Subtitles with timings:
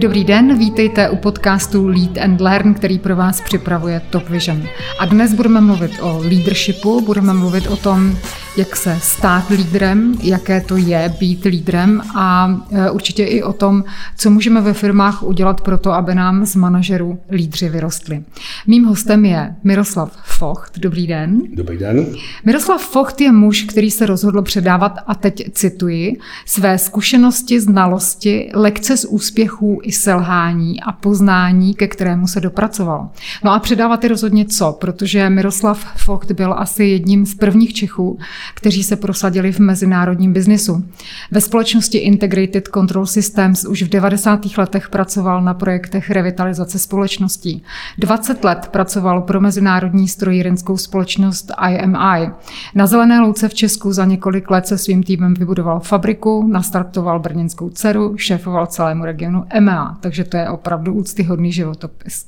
[0.00, 4.62] Dobrý den, vítejte u podcastu Lead and Learn, který pro vás připravuje Top Vision.
[4.98, 8.18] A dnes budeme mluvit o leadershipu, budeme mluvit o tom,
[8.56, 13.84] jak se stát lídrem, jaké to je být lídrem a e, určitě i o tom,
[14.16, 18.22] co můžeme ve firmách udělat pro to, aby nám z manažerů lídři vyrostli.
[18.66, 20.78] Mým hostem je Miroslav Focht.
[20.78, 21.42] Dobrý den.
[21.54, 22.06] Dobrý den.
[22.44, 28.96] Miroslav Focht je muž, který se rozhodl předávat, a teď cituji, své zkušenosti, znalosti, lekce
[28.96, 33.08] z úspěchů i selhání a poznání, ke kterému se dopracoval.
[33.44, 38.18] No a předávat je rozhodně co, protože Miroslav Focht byl asi jedním z prvních Čechů,
[38.54, 40.84] kteří se prosadili v mezinárodním biznisu.
[41.30, 44.40] Ve společnosti Integrated Control Systems už v 90.
[44.58, 47.62] letech pracoval na projektech revitalizace společností.
[47.98, 52.30] 20 let pracoval pro mezinárodní strojírenskou společnost IMI.
[52.74, 57.70] Na Zelené louce v Česku za několik let se svým týmem vybudoval fabriku, nastartoval brněnskou
[57.70, 62.26] dceru, šéfoval celému regionu EMEA, takže to je opravdu úctyhodný životopis.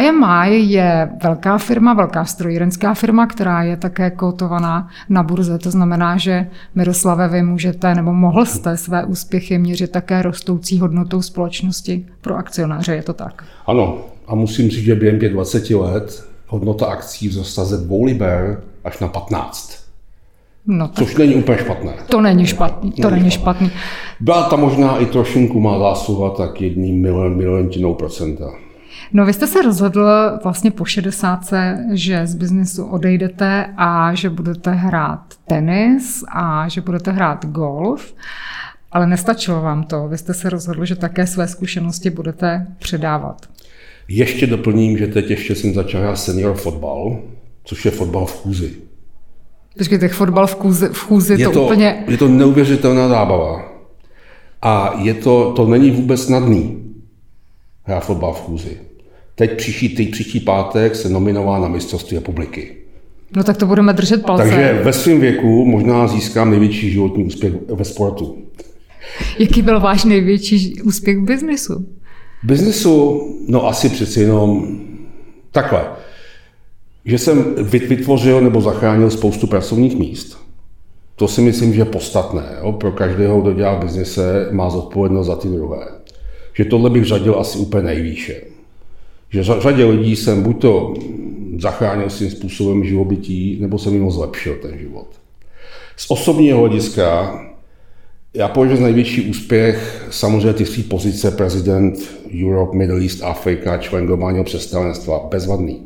[0.00, 5.58] IMI eh, je velká firma, velká strojírenská firma, která je také kotovaná na burze.
[5.58, 11.22] To znamená, že Miroslave, vy můžete nebo mohl jste své úspěchy měřit také rostoucí hodnotou
[11.22, 12.94] společnosti pro akcionáře.
[12.94, 13.44] Je to tak?
[13.66, 13.98] Ano.
[14.28, 18.98] A musím říct, že během těch 20 let hodnota akcí vzrostla ze 2 liber až
[18.98, 19.78] na 15.
[20.66, 21.92] No, Což není úplně špatné.
[22.10, 22.92] To není špatný.
[22.92, 23.70] To není, není špatný.
[24.20, 28.50] Byla tam možná i trošinku má zásluha tak jedním milion, miliontinou procenta.
[29.12, 30.08] No vy jste se rozhodl
[30.44, 31.40] vlastně po 60,
[31.92, 38.14] že z biznesu odejdete a že budete hrát tenis a že budete hrát golf.
[38.92, 40.08] Ale nestačilo vám to.
[40.08, 43.46] Vy jste se rozhodl, že také své zkušenosti budete předávat.
[44.08, 47.18] Ještě doplním, že teď ještě jsem začal hrát senior fotbal,
[47.64, 48.72] což je fotbal v chůzi.
[49.78, 52.04] Počkejte, fotbal v chůzi, v chůzi je to, to úplně...
[52.08, 53.72] Je to neuvěřitelná zábava.
[54.62, 56.84] A je to, to není vůbec snadný
[57.82, 58.87] hrát fotbal v chůzi.
[59.38, 62.76] Teď příští, teď příští pátek se nominová na mistrovství republiky.
[63.36, 64.42] No tak to budeme držet palce.
[64.42, 68.38] Takže ve svém věku možná získám největší životní úspěch ve sportu.
[69.38, 71.86] Jaký byl váš největší úspěch v biznesu?
[72.42, 74.78] V biznesu, no asi přeci jenom
[75.52, 75.84] takhle.
[77.04, 77.54] Že jsem
[77.88, 80.38] vytvořil nebo zachránil spoustu pracovních míst.
[81.16, 82.44] To si myslím, že je podstatné.
[82.60, 82.72] Jo?
[82.72, 85.86] Pro každého, kdo dělá v biznise, má zodpovědnost za ty druhé.
[86.54, 88.57] Že tohle bych řadil asi úplně nejvýše
[89.30, 90.94] že řadě lidí jsem buď to
[91.58, 95.06] zachránil svým způsobem živobytí, nebo jsem jim zlepšil ten život.
[95.96, 97.38] Z osobního hlediska
[98.34, 101.94] já považuji největší úspěch samozřejmě ty tři pozice prezident
[102.44, 105.82] Europe, Middle East, Afrika, člen globálního představenstva, bezvadný.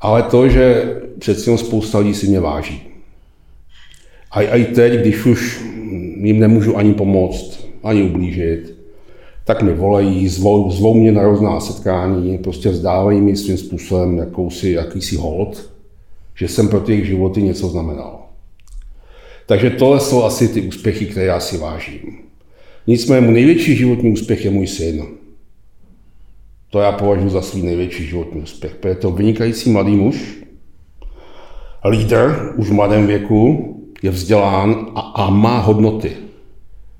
[0.00, 2.82] Ale to, že přeci spousta lidí si mě váží.
[4.30, 5.64] A i teď, když už
[6.20, 8.77] jim nemůžu ani pomoct, ani ublížit,
[9.48, 14.70] tak mi volají, zvou, zvou mě na různá setkání, prostě vzdávají mi svým způsobem jakousi,
[14.70, 15.70] jakýsi hold,
[16.34, 18.20] že jsem pro těch životy něco znamenal.
[19.46, 22.18] Takže tohle jsou asi ty úspěchy, které já si vážím.
[22.86, 25.06] Nicméně můj největší životní úspěch je můj syn.
[26.70, 28.76] To já považuji za svůj největší životní úspěch.
[28.88, 30.38] Je to vynikající mladý muž,
[31.90, 36.12] lídr už v mladém věku, je vzdělán a, a má hodnoty,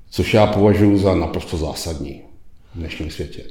[0.09, 2.28] což já považuji za naprosto zásadní
[2.75, 3.43] v dnešním světě.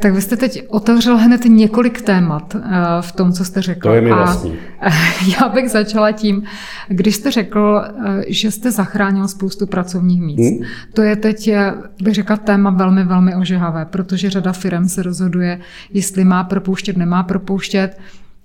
[0.00, 2.60] Tak vy jste teď otevřel hned několik témat eh,
[3.00, 3.88] v tom, co jste řekl.
[3.88, 4.54] To je mi vlastní.
[5.40, 6.42] Já bych začala tím,
[6.88, 10.50] když jste řekl, eh, že jste zachránil spoustu pracovních míst.
[10.50, 10.68] Hmm?
[10.94, 15.60] To je teď, eh, bych řekla, téma velmi, velmi ožehavé, protože řada firm se rozhoduje,
[15.92, 17.98] jestli má propouštět, nemá propouštět.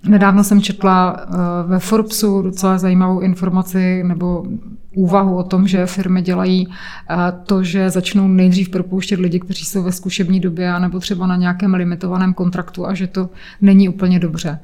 [0.08, 1.26] Nedávno jsem četla
[1.66, 4.46] ve Forbesu docela zajímavou informaci nebo
[4.96, 6.68] úvahu o tom, že firmy dělají
[7.46, 11.74] to, že začnou nejdřív propouštět lidi, kteří jsou ve zkušební době nebo třeba na nějakém
[11.74, 13.28] limitovaném kontraktu a že to
[13.60, 14.58] není úplně dobře.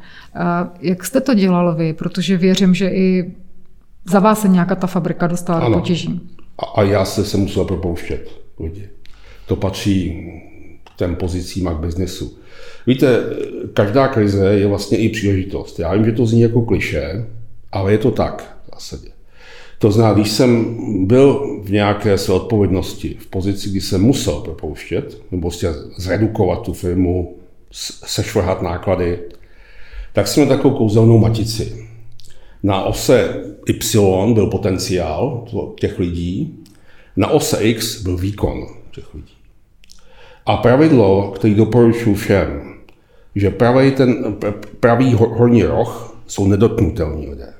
[0.80, 1.92] Jak jste to dělal vy?
[1.92, 3.32] Protože věřím, že i
[4.04, 5.68] za vás se nějaká ta fabrika dostala ano.
[5.68, 6.20] do potěží.
[6.58, 8.88] A, a já se, se musel propouštět lidi.
[9.46, 10.26] To patří
[10.84, 12.38] k těm pozicím a k biznesu.
[12.86, 13.20] Víte,
[13.74, 15.78] každá krize je vlastně i příležitost.
[15.78, 17.26] Já vím, že to zní jako kliše,
[17.72, 19.11] ale je to tak v zásadě.
[19.82, 20.76] To znamená, když jsem
[21.06, 26.72] byl v nějaké své odpovědnosti, v pozici, kdy jsem musel propouštět, nebo prostě zredukovat tu
[26.72, 27.36] firmu,
[28.06, 29.18] sešvrhat náklady,
[30.12, 31.86] tak jsme takovou kouzelnou matici.
[32.62, 35.44] Na ose Y byl potenciál
[35.80, 36.58] těch lidí,
[37.16, 39.34] na ose X byl výkon těch lidí.
[40.46, 42.74] A pravidlo, které doporučuji všem,
[43.34, 44.36] že pravý, ten,
[44.80, 47.51] pravý horní roh jsou nedotknutelní lidé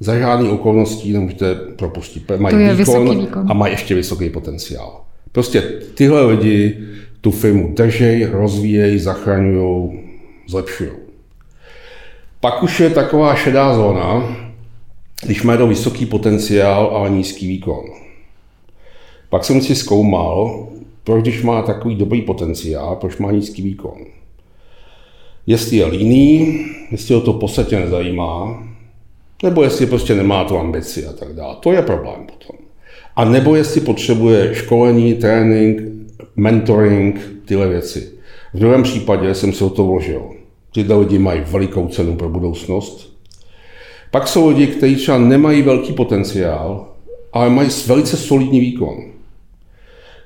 [0.00, 2.30] za žádný okolností nemůžete propustit.
[2.36, 5.00] Mají to je výkon, výkon a mají ještě vysoký potenciál.
[5.32, 5.60] Prostě
[5.94, 6.78] tyhle lidi
[7.20, 10.00] tu firmu držej, rozvíjejí, zachraňují,
[10.48, 10.90] zlepšují.
[12.40, 14.36] Pak už je taková šedá zóna,
[15.24, 17.84] když má to vysoký potenciál, ale nízký výkon.
[19.30, 20.68] Pak jsem si zkoumal,
[21.04, 23.98] proč když má takový dobrý potenciál, proč má nízký výkon.
[25.46, 28.67] Jestli je líný, jestli ho to v podstatě nezajímá,
[29.42, 31.56] nebo jestli prostě nemá tu ambici a tak dále.
[31.60, 32.56] To je problém potom.
[33.16, 35.82] A nebo jestli potřebuje školení, trénink,
[36.36, 38.12] mentoring, tyhle věci.
[38.54, 40.22] V druhém případě jsem se o to vložil.
[40.72, 43.18] Tyhle lidi mají velikou cenu pro budoucnost.
[44.10, 46.88] Pak jsou lidi, kteří třeba nemají velký potenciál,
[47.32, 48.96] ale mají velice solidní výkon.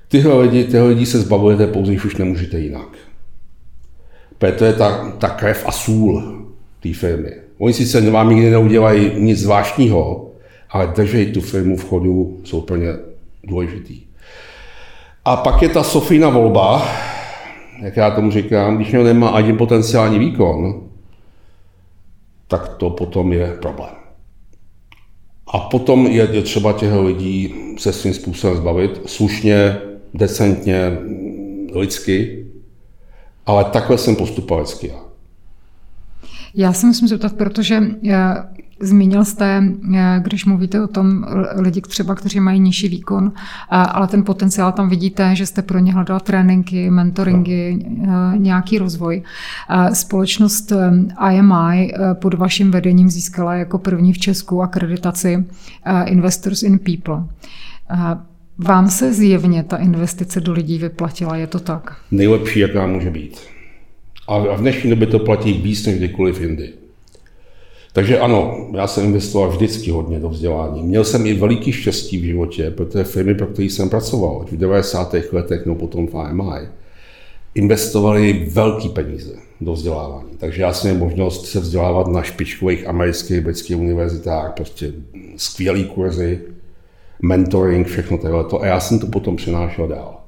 [0.09, 2.89] Tyhle lidi, tyhle lidi se zbavujete pouze, když už nemůžete jinak.
[4.39, 6.45] To je ta, ta krev a sůl
[6.83, 7.42] té firmy.
[7.63, 10.31] Oni sice vám nikdy neudělají nic zvláštního,
[10.71, 12.89] ale držej tu firmu v chodu, jsou plně
[13.45, 14.01] důležitý.
[15.25, 16.89] A pak je ta Sofína volba,
[17.83, 20.83] jak já tomu říkám, když někdo nemá ani potenciální výkon,
[22.49, 23.95] tak to potom je problém.
[25.47, 29.77] A potom je, je třeba těch lidí se svým způsobem zbavit, slušně,
[30.15, 30.99] decentně,
[31.75, 32.47] lidsky,
[33.47, 35.12] ale takhle jsem postupoval vždycky já.
[36.55, 38.35] Já se musím zeptat, protože eh,
[38.81, 39.63] Zmínil jste,
[39.95, 41.25] eh, když mluvíte o tom
[41.57, 45.79] lidi třeba, kteří mají nižší výkon, eh, ale ten potenciál tam vidíte, že jste pro
[45.79, 47.87] ně hledal tréninky, mentoringy,
[48.37, 49.23] nějaký rozvoj.
[49.93, 50.73] Společnost
[51.31, 55.45] IMI pod vaším vedením získala jako první v Česku akreditaci
[56.05, 57.25] Investors in People.
[58.59, 61.97] Vám se zjevně ta investice do lidí vyplatila, je to tak?
[62.11, 63.52] Nejlepší, jaká může být.
[64.27, 66.71] A v dnešní době to platí víc než kdykoliv jindy.
[67.93, 70.83] Takže ano, já jsem investoval vždycky hodně do vzdělání.
[70.83, 75.15] Měl jsem i veliký štěstí v životě, protože firmy, pro které jsem pracoval, v 90.
[75.33, 76.69] letech, no potom v AMI,
[77.55, 80.31] investovali velký peníze do vzdělávání.
[80.39, 84.93] Takže já jsem měl možnost se vzdělávat na špičkových amerických britských univerzitách, prostě
[85.37, 86.41] skvělý kurzy,
[87.23, 88.45] mentoring, všechno tohle.
[88.61, 90.21] A já jsem to potom přenášel dál.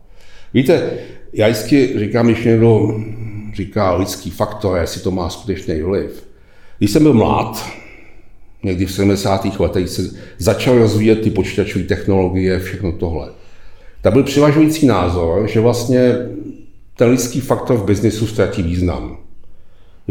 [0.54, 0.90] Víte,
[1.32, 3.00] já vždycky říkám, když někdo
[3.54, 6.26] říká lidský faktor, jestli to má skutečný vliv.
[6.78, 7.66] Když jsem byl mlád,
[8.62, 9.60] někdy v 70.
[9.60, 10.02] letech se
[10.38, 13.28] začal rozvíjet ty počítačové technologie, všechno tohle.
[14.02, 16.14] Tak byl převažující názor, že vlastně
[16.96, 19.16] ten lidský faktor v biznisu ztratí význam.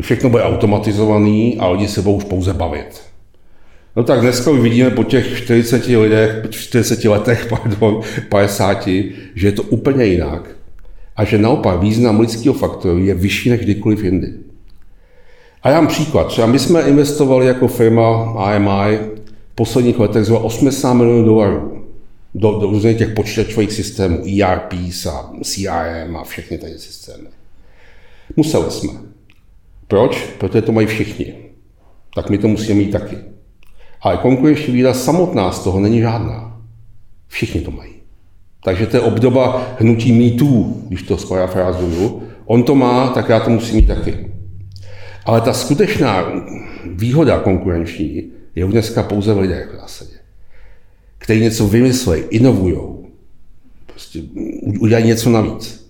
[0.01, 3.01] Všechno bude automatizovaný a lidi se budou už pouze bavit.
[3.95, 8.87] No tak dneska už vidíme po těch 40 lidech, 40 letech, pardon, 50,
[9.35, 10.49] že je to úplně jinak
[11.15, 14.33] a že naopak význam lidského faktoru je vyšší než kdykoliv jindy.
[15.63, 16.27] A já mám příklad.
[16.27, 18.97] Třeba my jsme investovali jako firma AMI
[19.51, 21.83] v posledních letech zhruba 80 milionů dolarů
[22.35, 27.27] do, do různých těch počítačových systémů, ERPs a CRM a všechny ty systémy.
[28.35, 28.93] Museli jsme.
[29.87, 30.25] Proč?
[30.37, 31.35] Protože to mají všichni.
[32.15, 33.17] Tak my to musíme mít taky.
[34.01, 36.61] Ale konkurenční výda samotná z toho není žádná.
[37.27, 37.92] Všichni to mají.
[38.63, 42.23] Takže to je obdoba hnutí mýtů, když to sparafrázuju.
[42.45, 44.31] On to má, tak já to musím mít taky.
[45.25, 46.25] Ale ta skutečná
[46.85, 48.23] výhoda konkurenční
[48.55, 50.11] je dneska pouze v lidech v zásadě,
[51.17, 52.77] kteří něco vymyslejí, inovují,
[53.85, 54.19] prostě
[54.79, 55.83] udělají něco navíc.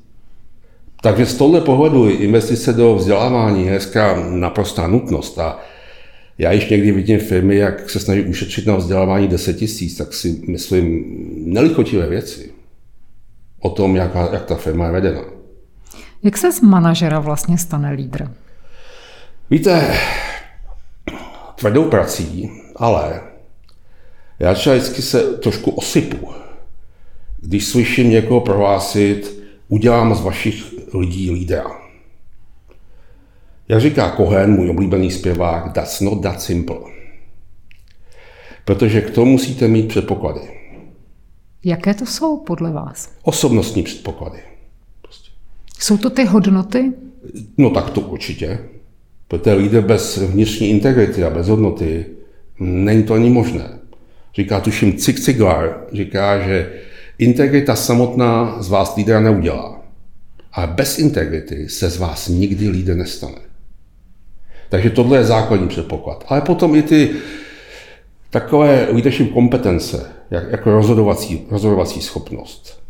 [1.01, 5.39] Takže z tohle pohledu investice do vzdělávání je dneska naprostá nutnost.
[5.39, 5.59] A
[6.37, 10.41] já již někdy vidím firmy, jak se snaží ušetřit na vzdělávání 10 tisíc, tak si
[10.47, 11.03] myslím
[11.45, 12.52] nelichotivé věci
[13.63, 15.21] o tom, jak, jak ta firma je vedena.
[16.23, 18.31] Jak se z manažera vlastně stane lídr?
[19.49, 19.97] Víte,
[21.55, 23.21] tvrdou prací, ale
[24.39, 26.29] já třeba vždycky se trošku osypu,
[27.41, 31.65] když slyším někoho prohlásit, udělám z vašich lidí lídra.
[33.67, 36.77] Jak říká Cohen, můj oblíbený zpěvák, that's not that simple.
[38.65, 40.62] Protože k tomu musíte mít předpoklady.
[41.63, 43.11] Jaké to jsou podle vás?
[43.23, 44.39] Osobnostní předpoklady.
[45.01, 45.29] Prostě.
[45.79, 46.91] Jsou to ty hodnoty?
[47.57, 48.59] No tak to určitě.
[49.27, 52.05] Protože lídr bez vnitřní integrity a bez hodnoty
[52.59, 53.79] není to ani možné.
[54.35, 56.73] Říká tuším Cik Ciglar, říká, že
[57.17, 59.81] integrita samotná z vás lídra neudělá.
[60.53, 63.37] Ale bez integrity se z vás nikdy lídr nestane.
[64.69, 66.25] Takže tohle je základní předpoklad.
[66.27, 67.09] Ale potom i ty
[68.29, 72.83] takové leadership kompetence, jak, jako rozhodovací, rozhodovací schopnost,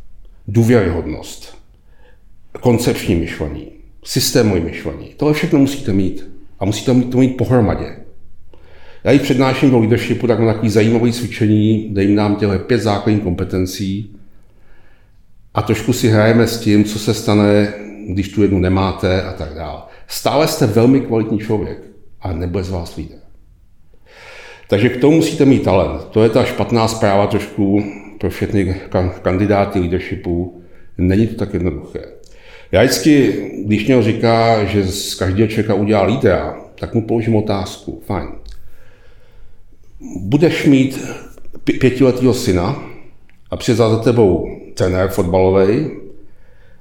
[0.47, 1.57] důvěryhodnost,
[2.59, 3.67] koncepční myšlení,
[4.03, 5.13] systémové myšlení.
[5.17, 6.33] Tohle všechno musíte mít.
[6.59, 7.95] A musíte to mít pohromadě.
[9.03, 12.81] Já ji přednáším do leadershipu tak na takový zajímavý cvičení, kde jim nám těle pět
[12.81, 14.15] základních kompetencí.
[15.53, 17.73] a trošku si hrajeme s tím, co se stane,
[18.09, 19.81] když tu jednu nemáte a tak dále.
[20.07, 21.83] Stále jste velmi kvalitní člověk
[22.21, 23.22] a nebude z vás lídr.
[24.73, 26.03] Takže k tomu musíte mít talent.
[26.03, 27.83] To je ta špatná zpráva trošku
[28.17, 28.75] pro všechny
[29.21, 30.61] kandidáty leadershipu.
[30.97, 31.99] Není to tak jednoduché.
[32.71, 33.33] Já vždycky,
[33.65, 38.01] když někdo říká, že z každého člověka udělá lídra, tak mu položím otázku.
[38.05, 38.27] Fajn.
[40.19, 41.15] Budeš mít
[41.63, 42.83] pětiletého syna
[43.51, 45.91] a přijde za tebou trenér fotbalový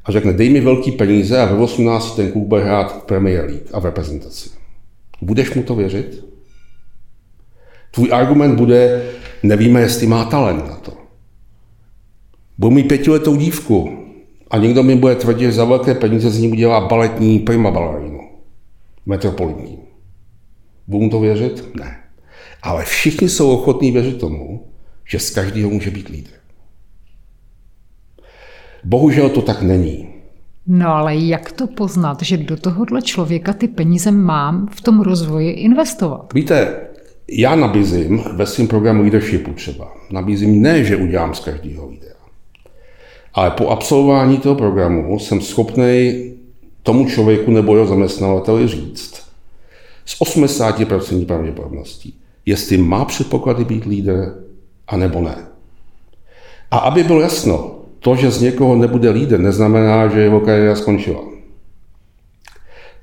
[0.04, 3.44] a řekne, dej mi velký peníze a ve 18 ten klub bude hrát v Premier
[3.44, 4.50] League a v reprezentaci.
[5.22, 6.31] Budeš mu to věřit?
[7.94, 9.10] Tvůj argument bude,
[9.42, 10.92] nevíme, jestli má talent na to.
[12.58, 13.98] Budu mít pětiletou dívku
[14.50, 18.20] a někdo mi bude tvrdit, že za velké peníze z ní udělá baletní prima balerínu.
[19.06, 19.78] Metropolitní.
[20.86, 21.74] Budu mu to věřit?
[21.74, 21.96] Ne.
[22.62, 24.66] Ale všichni jsou ochotní věřit tomu,
[25.04, 26.30] že z každého může být lídr.
[28.84, 30.08] Bohužel to tak není.
[30.66, 35.50] No ale jak to poznat, že do tohohle člověka ty peníze mám v tom rozvoji
[35.50, 36.32] investovat?
[36.34, 36.76] Víte,
[37.38, 42.14] já nabízím ve svém programu leadershipu třeba, nabízím ne, že udělám z každého videa,
[43.34, 46.32] ale po absolvování toho programu jsem schopný
[46.82, 49.22] tomu člověku nebo jeho zaměstnavateli říct
[50.04, 52.14] s 80% pravděpodobností,
[52.46, 54.34] jestli má předpoklady být lídr,
[54.88, 55.36] anebo ne.
[56.70, 61.20] A aby bylo jasno, to, že z někoho nebude lídr, neznamená, že jeho kariéra skončila.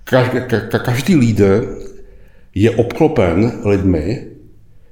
[0.03, 0.37] Každý,
[0.85, 1.77] každý lídr
[2.55, 4.23] je obklopen lidmi,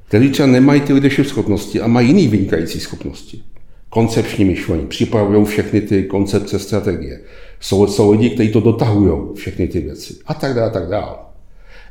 [0.07, 3.43] kteří třeba nemají ty leadership schopnosti a mají jiné vynikající schopnosti.
[3.89, 7.21] Koncepční myšlení, připravují všechny ty koncepce, strategie.
[7.59, 10.15] Jsou, jsou lidi, kteří to dotahují, všechny ty věci.
[10.25, 11.15] A tak dále, tak dále.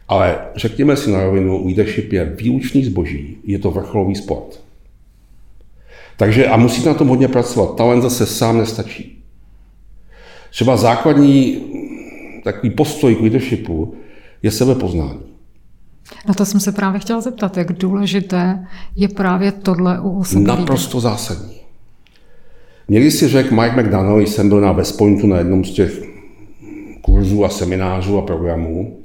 [0.08, 4.60] Ale řekněme si na rovinu, leadership je výlučný zboží, je to vrcholový sport.
[6.16, 7.76] Takže a musíte na tom hodně pracovat.
[7.76, 9.18] Talent zase sám nestačí.
[10.50, 11.62] Třeba základní
[12.44, 13.94] takový postoj k leadershipu
[14.42, 15.25] je sebepoznání.
[16.28, 20.44] Na to jsem se právě chtěla zeptat, jak důležité je právě tohle u osoby.
[20.44, 21.56] Naprosto zásadní.
[22.88, 26.02] Někdy si řekl Mike McDonald, jsem byl na West Pointu na jednom z těch
[27.02, 29.02] kurzů a seminářů a programů,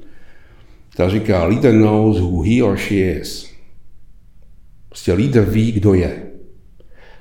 [0.96, 3.52] ta říká, leader knows who he or she is.
[4.90, 6.24] Prostě líder ví, kdo je.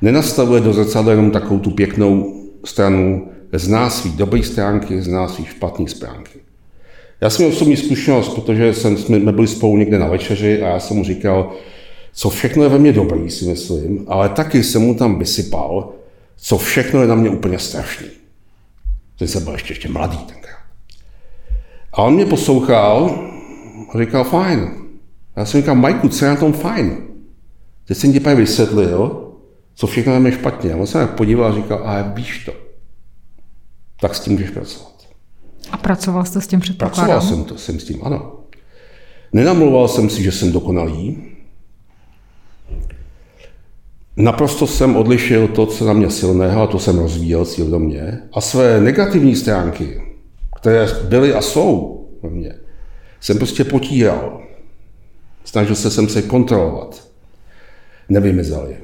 [0.03, 2.35] Nenastavuje do zrcadla jenom takovou tu pěknou
[2.65, 6.40] stranu, zná svý dobré stránky, zná svý špatné stránky.
[7.21, 10.81] Já jsem měl osobní zkušenost, protože jsem, jsme byli spolu někde na večeři a já
[10.81, 11.53] jsem mu říkal,
[12.13, 15.93] co všechno je ve mně dobrý, si myslím, ale taky jsem mu tam vysypal,
[16.37, 18.07] co všechno je na mě úplně strašný.
[19.19, 20.61] Že jsem byl ještě, ještě mladý tenkrát.
[21.93, 23.25] A on mě poslouchal
[23.95, 24.71] a říkal, fajn.
[25.37, 26.97] Já jsem říkal, Majku, co je na tom fajn?
[27.85, 29.33] Teď jsem ti právě vysvětlil,
[29.75, 30.73] co všechno je špatně.
[30.73, 32.53] A on se mě podíval a říkal, a víš to.
[34.01, 34.90] Tak s tím můžeš pracovat.
[35.73, 37.05] A pracoval jste s tím předpokladem?
[37.05, 38.33] Pracoval jsem, to, jsem s tím, ano.
[39.33, 41.23] Nenamluval jsem si, že jsem dokonalý.
[44.17, 48.19] Naprosto jsem odlišil to, co na mě silného, a to jsem rozvíjel cíl do mě.
[48.33, 50.03] A své negativní stránky,
[50.61, 52.55] které byly a jsou ve mně,
[53.21, 54.41] jsem prostě potíral.
[55.45, 57.09] Snažil se jsem se kontrolovat.
[58.09, 58.77] Nevymizeli.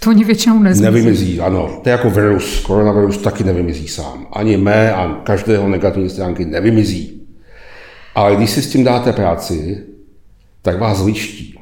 [0.00, 0.84] To oni většinou nezmizí.
[0.84, 1.80] Nevymizí, ano.
[1.82, 2.60] To je jako virus.
[2.60, 4.26] Koronavirus taky nevymizí sám.
[4.32, 7.22] Ani mé a každého negativní stránky nevymizí.
[8.14, 9.78] Ale když si s tím dáte práci,
[10.62, 11.58] tak vás liští.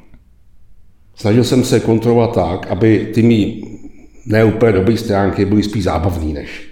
[1.15, 3.65] Snažil jsem se kontrolovat tak, aby ty mý
[4.27, 6.69] neúplně dobré stránky byly spíš zábavný, než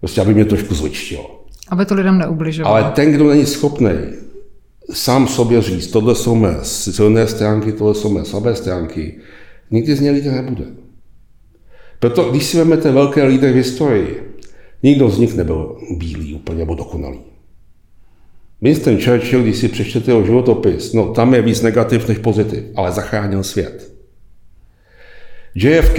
[0.00, 1.44] prostě, aby mě trošku zličtilo.
[1.68, 2.76] Aby to lidem neubližovalo.
[2.76, 3.90] Ale ten, kdo není schopný
[4.92, 9.18] sám sobě říct, tohle jsou mé silné stránky, tohle jsou mé slabé stránky,
[9.70, 10.64] nikdy z něj lídr nebude.
[11.98, 14.22] Proto, když si vezmete velké lídry v historii,
[14.82, 17.20] nikdo z nich nebyl bílý úplně nebo dokonalý.
[18.62, 22.92] Winston Churchill, když si přečtete jeho životopis, no tam je víc negativ než pozitiv, ale
[22.92, 23.92] zachránil svět.
[25.54, 25.98] JFK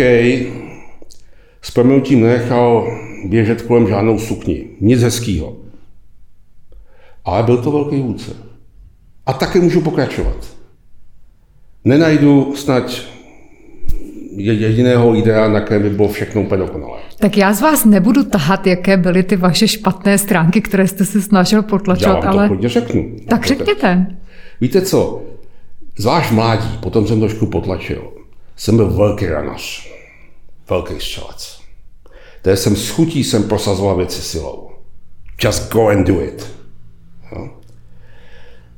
[1.61, 2.87] s proměnutím nenechal
[3.25, 4.65] běžet kolem žádnou sukni.
[4.81, 5.57] Nic hezkýho.
[7.25, 8.31] Ale byl to velký vůdce.
[9.25, 10.55] A také můžu pokračovat.
[11.85, 12.83] Nenajdu snad
[14.39, 16.99] jediného idea, na kterém by bylo všechno úplně dokonalé.
[17.19, 21.21] Tak já z vás nebudu tahat, jaké byly ty vaše špatné stránky, které jste se
[21.21, 22.49] snažil potlačovat, já ale...
[22.49, 23.15] to řeknu.
[23.27, 24.07] Tak řekněte.
[24.61, 25.21] Víte co,
[25.97, 28.11] zvlášť mládí, potom jsem trošku potlačil,
[28.57, 29.91] jsem byl velký ranař,
[30.69, 31.59] velký střelec.
[32.41, 34.69] Tady jsem s chutí jsem prosazoval věci silou.
[35.43, 36.51] Just go and do it.
[37.35, 37.49] Jo?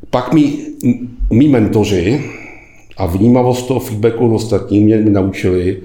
[0.10, 0.58] Pak mi,
[1.30, 2.32] mý mentoři,
[3.02, 5.82] a vnímavost toho feedbacku ostatní mě, naučili,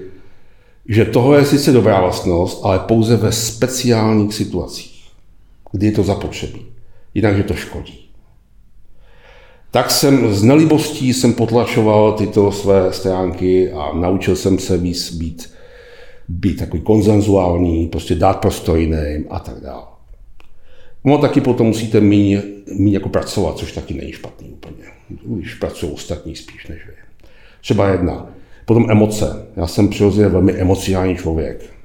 [0.89, 5.03] že tohle je sice dobrá vlastnost, ale pouze ve speciálních situacích,
[5.71, 6.65] kdy je to zapotřebí.
[7.13, 8.09] Jinak, že to škodí.
[9.71, 15.53] Tak jsem z nelibostí jsem potlačoval tyto své stránky a naučil jsem se víc být,
[16.27, 19.85] být takový konzenzuální, prostě dát prostor jiným a tak dále.
[21.03, 22.43] No taky potom musíte méně,
[22.89, 24.83] jako pracovat, což taky není špatný úplně.
[25.25, 27.06] Když pracují ostatní spíš než vy.
[27.61, 28.25] Třeba jedna.
[28.65, 29.45] Potom emoce.
[29.55, 31.77] Já jsem přirozeně velmi emocionální člověk.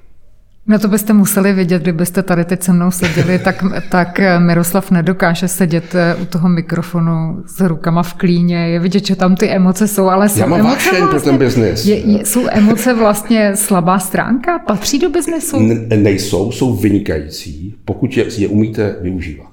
[0.66, 5.48] No to byste museli vidět, kdybyste tady teď se mnou seděli, tak, tak Miroslav nedokáže
[5.48, 8.56] sedět eh, u toho mikrofonu s rukama v klíně.
[8.56, 11.38] Je vidět, že tam ty emoce jsou, ale jsou Já mám emoce vlastně, pro ten
[11.38, 11.86] biznis.
[11.86, 14.58] Je, je, jsou emoce vlastně slabá stránka?
[14.58, 15.60] Patří do biznesu?
[15.60, 19.51] Ne, nejsou, jsou vynikající, pokud je, je umíte využívat.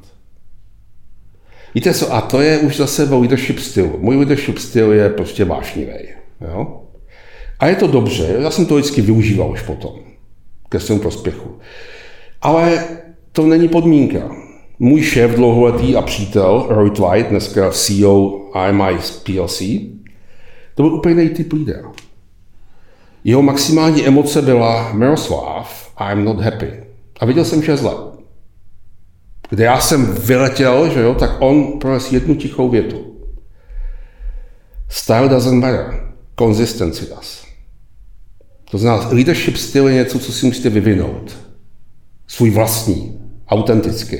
[1.76, 3.98] Víte co, a to je už zase o leadership stylu.
[4.00, 5.94] Můj leadership styl je prostě vášnivý.
[6.42, 6.82] Jo?
[7.60, 9.92] A je to dobře, já jsem to vždycky využíval už potom,
[10.70, 11.60] ke svému prospěchu.
[12.42, 12.88] Ale
[13.32, 14.36] to není podmínka.
[14.80, 19.62] Můj šéf dlouholetý a přítel, Roy White, dneska CEO IMI PLC,
[20.76, 21.86] to byl úplně jiný typ líder.
[23.24, 26.72] Jeho maximální emoce byla Miroslav, I'm not happy.
[27.20, 28.19] A viděl jsem 6 let.
[29.50, 33.16] Kde já jsem vyletěl, že jo, tak on pronesl jednu tichou větu.
[34.90, 37.46] Style doesn't matter, consistency does.
[38.72, 41.38] To znamená, leadership styl je něco, co si musíte vyvinout.
[42.28, 44.18] Svůj vlastní, autentický.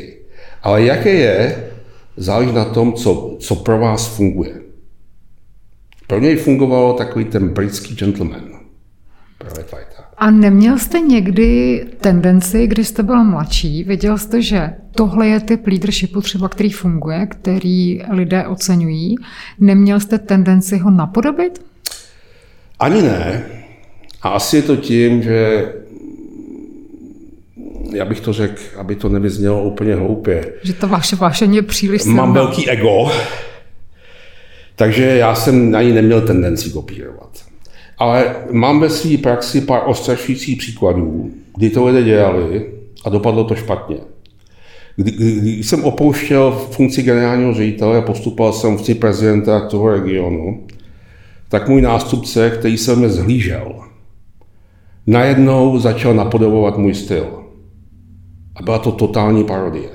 [0.64, 1.70] Ale jaké je,
[2.18, 4.62] záleží na tom, co, co pro vás funguje.
[6.08, 8.60] Pro něj fungovalo takový ten britský gentleman.
[10.20, 15.68] A neměl jste někdy tendenci, když jste byl mladší, věděl jste, že tohle je typ
[15.68, 19.16] leadershipu třeba, který funguje, který lidé oceňují.
[19.60, 21.66] Neměl jste tendenci ho napodobit?
[22.80, 23.46] Ani ne.
[24.22, 25.66] A asi je to tím, že
[27.94, 30.54] já bych to řekl, aby to nevyznělo úplně hloupě.
[30.64, 32.26] Že to vaše vášení je příliš silná.
[32.26, 33.12] Mám velký ego,
[34.76, 37.49] takže já jsem na ní neměl tendenci kopírovat.
[38.00, 42.70] Ale mám ve své praxi pár ostrašujících příkladů, kdy to lidé dělali
[43.06, 43.98] a dopadlo to špatně.
[44.96, 50.68] Kdy, když jsem opouštěl funkci generálního ředitele a postupoval jsem funkci prezidenta toho regionu,
[51.50, 53.76] tak můj nástupce, který se mě zhlížel,
[55.08, 57.44] najednou začal napodobovat můj styl.
[58.56, 59.90] A byla to totální parodie.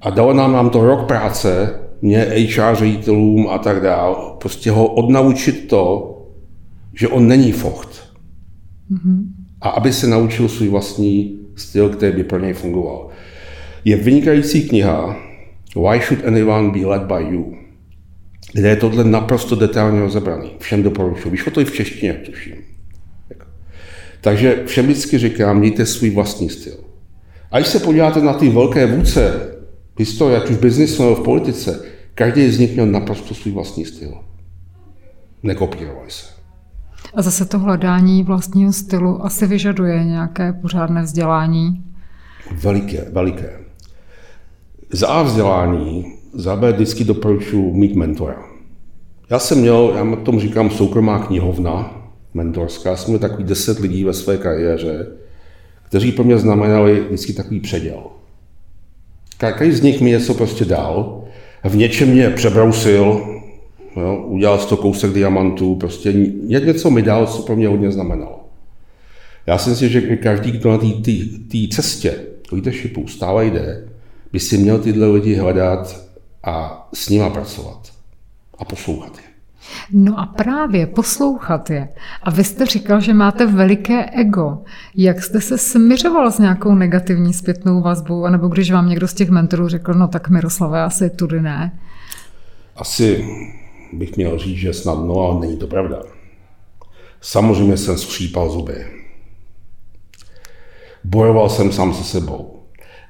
[0.00, 4.86] A dalo nám, nám to rok práce, mě, HR ředitelům a tak dál, prostě ho
[4.86, 6.14] odnaučit to,
[6.98, 8.10] že on není focht.
[8.90, 9.22] Mm-hmm.
[9.60, 13.08] A aby se naučil svůj vlastní styl, který by pro něj fungoval.
[13.84, 15.16] Je vynikající kniha
[15.76, 17.54] Why Should Anyone Be Led By You,
[18.52, 20.50] kde je tohle naprosto detailně rozebraný.
[20.58, 21.30] Všem doporučuji.
[21.30, 22.54] Vyšlo to i v češtině, tuším.
[24.20, 26.76] Takže všem vždycky říkám, mějte svůj vlastní styl.
[27.50, 29.54] A když se podíváte na ty velké vůdce
[29.98, 31.84] historie, ať už v biznisu nebo v politice,
[32.14, 34.14] každý z nich měl naprosto svůj vlastní styl.
[35.42, 36.37] Nekopírovali se.
[37.14, 41.84] A zase to hledání vlastního stylu asi vyžaduje nějaké pořádné vzdělání?
[42.52, 43.50] Veliké, veliké.
[44.92, 48.44] Za A vzdělání, za B vždycky doporučuji mít mentora.
[49.30, 51.94] Já jsem měl, já tomu říkám soukromá knihovna,
[52.34, 55.06] mentorská, jsem měl takový deset lidí ve své kariéře,
[55.82, 58.02] kteří pro mě znamenali vždycky takový předěl.
[59.38, 61.24] Každý z nich mi něco prostě dal,
[61.64, 63.37] v něčem mě přebrousil,
[63.96, 66.12] Jo, udělal to kousek diamantů, prostě
[66.48, 68.48] něco mi dal, co pro mě hodně znamenalo.
[69.46, 72.20] Já si myslím, že každý, kdo na té cestě
[72.52, 73.88] leadershipu stále jde,
[74.32, 76.00] by si měl tyhle lidi hledat
[76.44, 77.92] a s nima pracovat
[78.58, 79.22] a poslouchat je.
[79.92, 81.88] No a právě poslouchat je.
[82.22, 84.58] A vy jste říkal, že máte veliké ego.
[84.96, 89.30] Jak jste se směřoval s nějakou negativní zpětnou vazbou, anebo když vám někdo z těch
[89.30, 91.78] mentorů řekl, no tak Miroslave, asi tudy ne?
[92.76, 93.24] Asi
[93.92, 96.02] bych měl říct, že snadno, ale není to pravda.
[97.20, 98.86] Samozřejmě jsem skřípal zuby.
[101.04, 102.62] Bojoval jsem sám se sebou.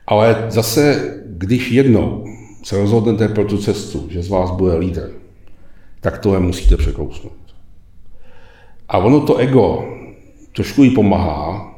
[0.07, 2.25] Ale zase, když jednou
[2.62, 5.11] se rozhodnete pro tu cestu, že z vás bude lídr,
[6.01, 7.33] tak tohle musíte překousnout.
[8.88, 9.85] A ono to ego
[10.53, 11.75] trošku jí pomáhá,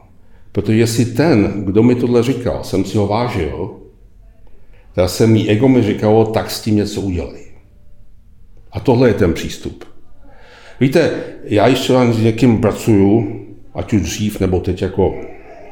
[0.53, 3.77] protože jestli ten, kdo mi tohle říkal, jsem si ho vážil,
[4.93, 7.50] tak se mi ego mi říkalo, tak s tím něco udělej.
[8.73, 9.85] A tohle je ten přístup.
[10.81, 13.41] Víte, já ještě s někým pracuju,
[13.75, 15.15] ať už dřív nebo teď jako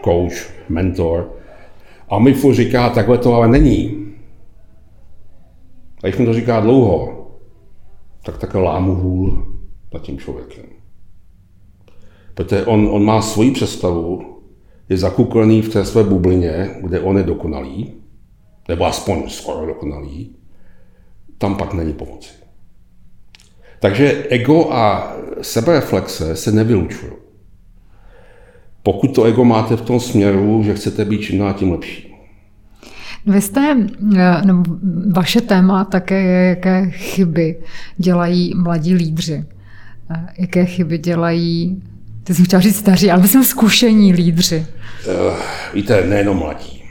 [0.04, 1.32] coach, mentor,
[2.08, 4.06] a mi furt říká, takhle to ale není.
[6.04, 7.28] A když mi to říká dlouho,
[8.24, 9.46] tak takhle lámu hůl
[9.94, 10.64] nad tím člověkem.
[12.34, 14.40] Protože on, on má svoji představu,
[14.88, 17.94] je zakuklený v té své bublině, kde on je dokonalý,
[18.68, 20.36] nebo aspoň skoro dokonalý,
[21.38, 22.47] tam pak není pomoci.
[23.80, 27.12] Takže ego a sebereflexe se nevylučují.
[28.82, 32.14] Pokud to ego máte v tom směru, že chcete být čím dál tím lepší.
[33.26, 33.76] Vy jste,
[34.44, 34.62] nebo
[35.12, 37.56] vaše téma také je, jaké chyby
[37.96, 39.44] dělají mladí lídři.
[40.38, 41.82] Jaké chyby dělají,
[42.24, 44.66] ty jsem chtěla říct staří, ale myslím zkušení lídři.
[45.06, 45.34] Uh,
[45.74, 46.82] víte, nejenom mladí.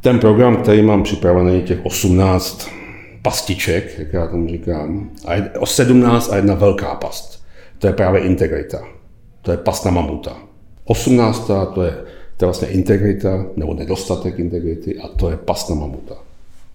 [0.00, 2.77] Ten program, který mám připravený, těch 18
[3.28, 7.44] pastiček, jak já tomu říkám, a je, o 17 a jedna velká past.
[7.78, 8.78] To je právě integrita.
[9.42, 10.36] To je past na mamuta.
[10.84, 11.46] 18.
[11.74, 11.90] to je,
[12.36, 16.14] to je vlastně integrita, nebo nedostatek integrity, a to je past na mamuta.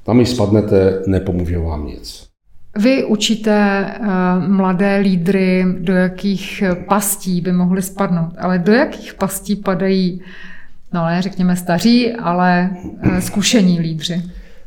[0.04, 2.28] Tam, když spadnete, nepomůže vám nic.
[2.78, 4.08] Vy učíte uh,
[4.48, 10.22] mladé lídry, do jakých pastí by mohli spadnout, ale do jakých pastí padají,
[10.94, 14.22] no ne, řekněme staří, ale uh, zkušení lídři?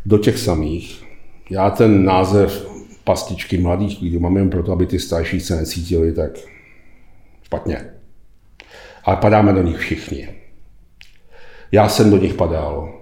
[0.06, 1.05] Do těch samých.
[1.50, 2.68] Já ten název
[3.04, 6.30] pastičky mladých lidí mám jen proto, aby ty starší se necítili tak
[7.42, 7.90] špatně.
[9.04, 10.28] Ale padáme do nich všichni.
[11.72, 12.92] Já jsem do nich padal.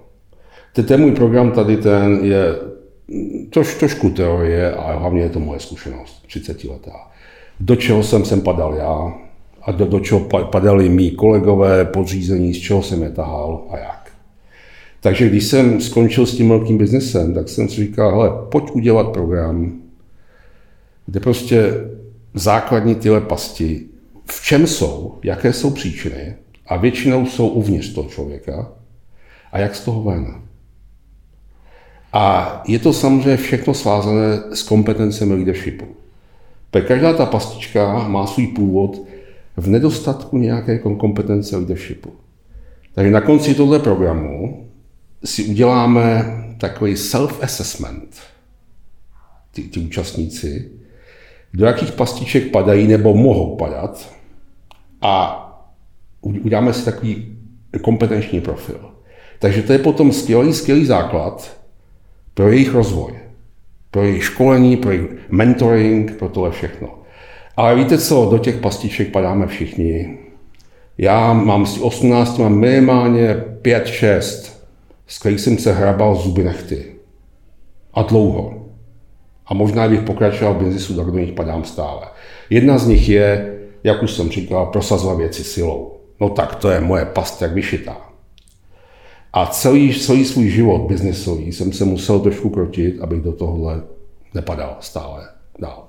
[0.87, 2.55] Ten můj program tady ten je
[3.49, 7.11] troš, trošku teorie a hlavně je to moje zkušenost, 30 letá.
[7.59, 9.13] Do čeho jsem sem padal já
[9.61, 10.19] a do, do čeho
[10.51, 14.04] padali mý kolegové, podřízení, z čeho jsem je tahal a jak.
[15.05, 19.13] Takže když jsem skončil s tím velkým biznesem, tak jsem si říkal, hele, pojď udělat
[19.13, 19.81] program,
[21.05, 21.73] kde prostě
[22.33, 23.85] základní tyhle pasti,
[24.25, 26.35] v čem jsou, jaké jsou příčiny,
[26.67, 28.71] a většinou jsou uvnitř toho člověka,
[29.51, 30.41] a jak z toho ven.
[32.13, 35.85] A je to samozřejmě všechno svázané s kompetencemi leadershipu.
[36.71, 39.01] Protože každá ta pastička má svůj původ
[39.57, 42.13] v nedostatku nějaké kompetence leadershipu.
[42.93, 44.64] Takže na konci tohle programu
[45.25, 46.25] si uděláme
[46.57, 48.07] takový self-assessment,
[49.51, 50.71] ty, ty účastníci,
[51.53, 54.13] do jakých pastiček padají nebo mohou padat
[55.01, 55.41] a
[56.21, 57.37] uděláme si takový
[57.81, 58.79] kompetenční profil.
[59.39, 61.57] Takže to je potom skvělý, skvělý základ
[62.33, 63.13] pro jejich rozvoj,
[63.91, 66.99] pro jejich školení, pro jejich mentoring, pro tohle všechno.
[67.57, 70.17] Ale víte co, do těch pastiček padáme všichni.
[70.97, 74.54] Já mám z 18, mám minimálně 5-6
[75.07, 76.95] s kterých jsem se hrabal zuby nechty.
[77.93, 78.65] A dlouho.
[79.45, 82.07] A možná bych pokračoval v biznisu, tak do nich padám stále.
[82.49, 85.97] Jedna z nich je, jak už jsem říkal, prosazovat věci silou.
[86.21, 87.97] No tak to je moje past jak vyšitá.
[89.33, 93.81] A celý, celý svůj život biznisový jsem se musel trošku krotit, abych do tohohle
[94.33, 95.27] nepadal stále
[95.59, 95.87] dál.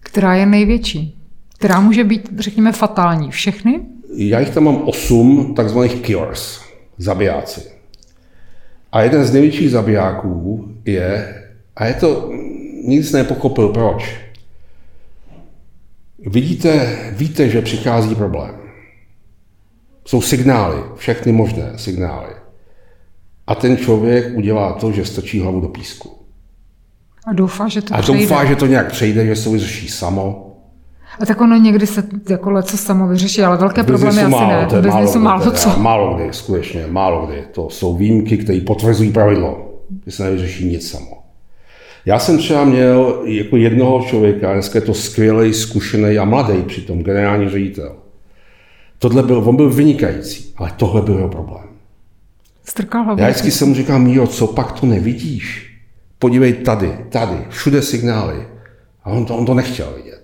[0.00, 1.22] Která je největší?
[1.58, 3.30] Která může být, řekněme, fatální?
[3.30, 3.80] Všechny?
[4.16, 6.60] Já jich tam mám osm takzvaných killers,
[6.98, 7.75] zabijáci.
[8.92, 11.34] A jeden z největších zabijáků je,
[11.76, 12.30] a je to,
[12.84, 14.16] nic nepochopil proč.
[16.26, 18.54] Vidíte, víte, že přichází problém.
[20.06, 22.34] Jsou signály, všechny možné signály.
[23.46, 26.12] A ten člověk udělá to, že strčí hlavu do písku.
[27.26, 28.20] A doufá, že to A přejde.
[28.20, 30.45] doufá, že to nějak přejde, že se vyřeší samo.
[31.20, 34.66] A tak ono někdy se jako co samo vyřeší, ale velké problémy asi málo, ne.
[34.66, 35.78] To je málo, málo, co?
[35.78, 37.44] Málo kdy, skutečně, málo kdy.
[37.52, 39.74] To jsou výjimky, které potvrzují pravidlo,
[40.06, 41.22] že se nevyřeší nic samo.
[42.06, 47.02] Já jsem třeba měl jako jednoho člověka, dneska je to skvělý, zkušený a mladý přitom,
[47.02, 47.96] generální ředitel.
[48.98, 51.66] Tohle byl, on byl vynikající, ale tohle byl jeho problém.
[52.64, 53.20] Strkal hlavu.
[53.20, 55.72] Já vždycky jsem mu říkal, Míro, co pak to nevidíš?
[56.18, 58.46] Podívej tady, tady, všude signály.
[59.04, 60.15] A on to, on to nechtěl vidět.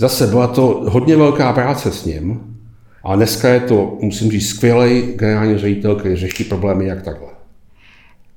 [0.00, 2.40] Zase byla to hodně velká práce s ním,
[3.04, 7.28] a dneska je to, musím říct, skvělý generální ředitel, který řeší problémy jak takhle.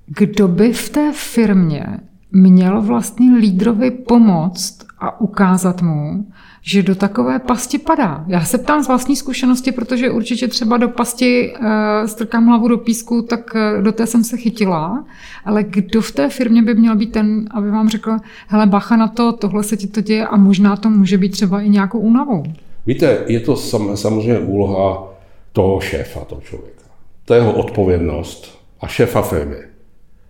[0.06, 1.86] Kdo by v té firmě
[2.32, 6.26] měl vlastně lídrovi pomoct a ukázat mu,
[6.66, 8.26] že do takové pasti padá.
[8.28, 11.68] Já se ptám z vlastní zkušenosti, protože určitě třeba do pasti uh,
[12.06, 15.06] strkám hlavu do písku, tak uh, do té jsem se chytila,
[15.46, 19.08] ale kdo v té firmě by měl být ten, aby vám řekl, hele bacha na
[19.08, 22.44] to, tohle se ti to děje a možná to může být třeba i nějakou únavou.
[22.86, 25.14] Víte, je to sam, samozřejmě úloha
[25.54, 26.84] toho šéfa, toho člověka.
[27.26, 29.73] To je jeho odpovědnost a šéfa firmy.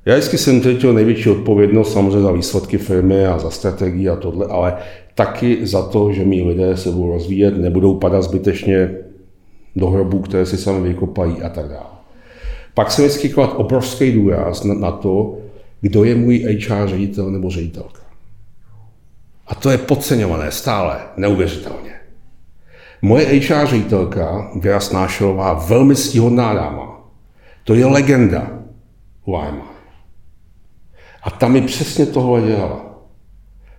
[0.05, 4.45] Já vždycky jsem cítil největší odpovědnost samozřejmě za výsledky firmy a za strategii a tohle,
[4.45, 4.77] ale
[5.15, 8.95] taky za to, že mý lidé se budou rozvíjet, nebudou padat zbytečně
[9.75, 11.93] do hrobů, které si sami vykopají a tak dále.
[12.73, 15.37] Pak se vždycky klad obrovský důraz na, na to,
[15.81, 17.99] kdo je můj HR ředitel nebo ředitelka.
[19.47, 21.93] A to je podceňované stále, neuvěřitelně.
[23.01, 27.09] Moje HR ředitelka, Věra Snášelová, velmi stíhodná dáma.
[27.63, 28.59] To je legenda
[29.25, 29.35] u
[31.23, 32.85] A ta mi přesně tohle dělala.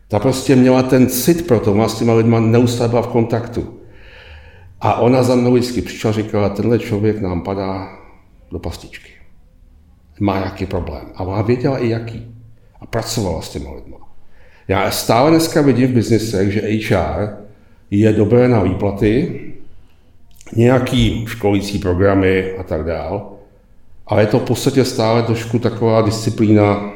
[0.09, 3.80] Ta prostě měla ten cit pro to, má s těma lidma neustále byla v kontaktu.
[4.80, 7.88] A ona za mnou vždycky přišla a říkala, tenhle člověk nám padá
[8.52, 9.11] do pastičky.
[10.20, 11.07] Má nějaký problém.
[11.14, 12.26] A ona věděla i jaký.
[12.80, 13.96] A pracovala s těma lidma.
[14.68, 17.28] Já stále dneska vidím v biznisech, že HR
[17.90, 19.40] je dobré na výplaty,
[20.57, 23.33] nějaký školící programy a tak dál,
[24.07, 26.93] ale je to v podstatě stále trošku taková disciplína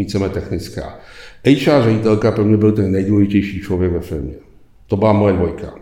[0.00, 0.98] víceméně technická.
[1.46, 4.34] HR ředitelka pro mě byl ten nejdůležitější člověk ve firmě.
[4.86, 5.74] To byla moje dvojka.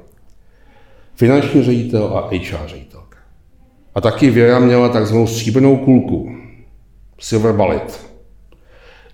[1.15, 3.19] Finanční ředitel a HR ředitelka.
[3.95, 6.37] A taky Věra měla takzvanou stříbrnou kulku,
[7.19, 8.07] silver bullet.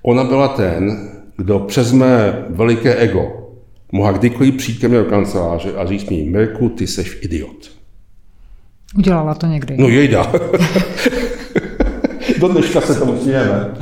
[0.03, 3.45] Ona byla ten, kdo přes mé veliké ego
[3.95, 7.71] mohla kdykoliv přijít ke mně do kanceláře a říct mi, Mirku, ty seš idiot.
[8.99, 9.77] Udělala to někdy.
[9.79, 10.33] No jejda.
[12.49, 13.75] do dneška se tomu smějeme.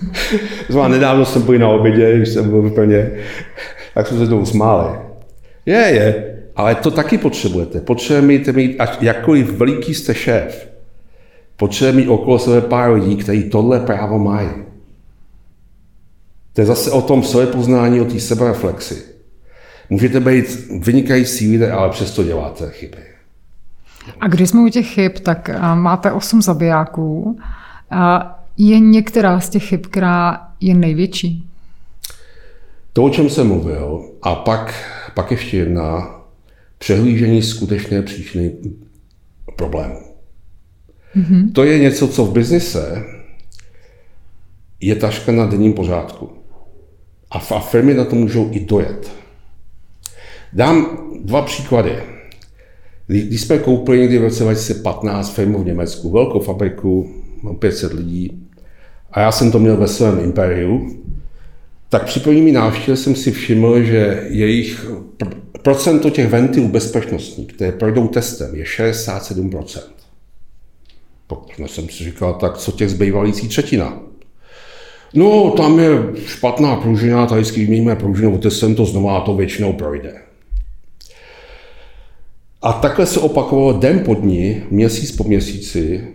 [0.68, 3.10] Zvá nedávno jsem byl na obědě, když jsem byl úplně,
[3.94, 4.98] tak jsme se tomu smáli.
[5.66, 7.80] Je, je, ale to taky potřebujete.
[7.80, 10.70] Potřebujete mít, až jakkoliv veliký jste šéf,
[11.56, 14.48] potřebujete mít okolo sebe pár lidí, kteří tohle právo mají.
[16.52, 19.02] To je zase o tom sebepoznání, o té sebereflexi.
[19.90, 22.98] Můžete být vynikající lidé, ale přesto děláte chyby.
[24.20, 27.38] A když jsme u těch chyb, tak máte osm zabijáků.
[28.56, 31.46] Je některá z těch chyb, která je největší?
[32.92, 34.74] To, o čem jsem mluvil, a pak,
[35.14, 36.20] pak ještě jedna,
[36.78, 38.52] přehlížení skutečné příčiny
[39.56, 40.00] problému.
[41.16, 41.52] Mm-hmm.
[41.52, 43.04] To je něco, co v biznise
[44.80, 46.30] je taška na denním pořádku.
[47.30, 49.10] A firmy na to můžou i dojet.
[50.52, 51.96] Dám dva příklady.
[53.06, 57.19] Když jsme koupili někdy v roce 2015 firmu v Německu, velkou fabriku,
[57.58, 58.46] 500 lidí,
[59.12, 61.02] a já jsem to měl ve svém impériu,
[61.88, 64.90] tak při první návštěvě jsem si všiml, že jejich
[65.62, 69.80] procento těch ventilů bezpečnostních, které projdou testem, je 67%.
[71.26, 74.00] Protože jsem si říkal, tak co těch zbývající třetina?
[75.14, 75.90] No, tam je
[76.26, 80.14] špatná pružina, tady když měníme pružinu testem, to znova to většinou projde.
[82.62, 86.08] A takhle se opakovalo den po dní, měsíc po měsíci,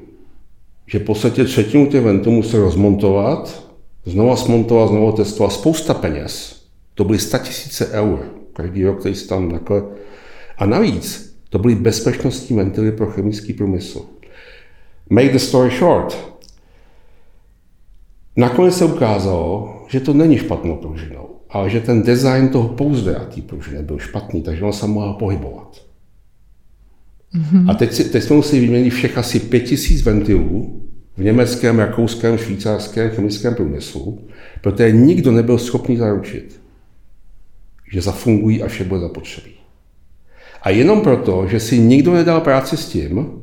[0.88, 3.72] že v podstatě třetinu těch ventů musel rozmontovat,
[4.06, 6.62] znova smontovat, znova testovat spousta peněz.
[6.94, 9.84] To byly 100 tisíce eur každý rok, který se tam takhle.
[10.58, 14.06] A navíc to byly bezpečnostní ventily pro chemický průmysl.
[15.10, 16.36] Make the story short.
[18.36, 23.42] Nakonec se ukázalo, že to není špatnou pružinou, ale že ten design toho pouzdra té
[23.42, 25.85] pružiny byl špatný, takže on se mohla pohybovat.
[27.36, 27.70] Mm-hmm.
[27.70, 30.82] A teď, teď jsme museli vyměnit všech asi 5000 ventilů
[31.18, 34.28] v německém, rakouském, švýcarském chemickém průmyslu,
[34.62, 36.62] protože nikdo nebyl schopný zaručit,
[37.92, 39.52] že zafungují a vše bude zapotřebí.
[40.62, 43.42] A jenom proto, že si nikdo nedal práci s tím,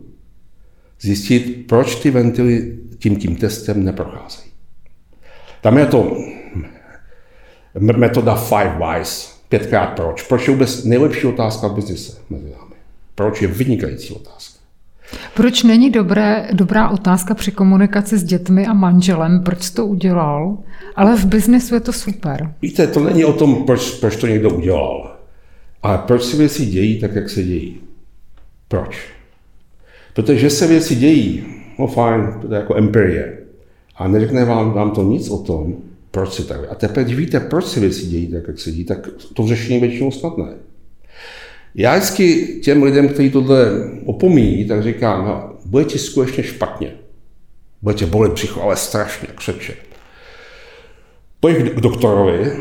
[1.00, 4.50] zjistit, proč ty ventily tím tím testem neprocházejí.
[5.60, 6.16] Tam je to
[7.78, 10.22] metoda five whys, pětkrát proč.
[10.22, 12.71] Proč je vůbec nejlepší otázka v biznise mezi námi?
[13.22, 14.58] Proč je vynikající otázka?
[15.34, 20.58] Proč není dobré, dobrá otázka při komunikaci s dětmi a manželem, proč to udělal,
[20.96, 22.54] ale v biznesu je to super.
[22.62, 25.16] Víte, to není o tom, proč, proč to někdo udělal,
[25.82, 27.80] ale proč se věci dějí tak, jak se dějí.
[28.68, 29.08] Proč?
[30.14, 31.44] Protože se věci dějí,
[31.78, 33.38] no fajn, to je jako empirie.
[33.96, 35.74] A neřekne vám, vám to nic o tom,
[36.10, 36.60] proč se tak.
[36.70, 39.80] A teprve, když víte, proč se věci dějí tak, jak se dějí, tak to řešení
[39.80, 40.52] většinou snadné.
[41.74, 43.66] Já vždycky těm lidem, kteří tohle
[44.04, 46.92] opomíjí, tak říkám, no, bude ti skutečně špatně.
[47.82, 49.74] Bude tě bolet břicho, ale strašně, křeče.
[51.40, 52.52] Pojď k doktorovi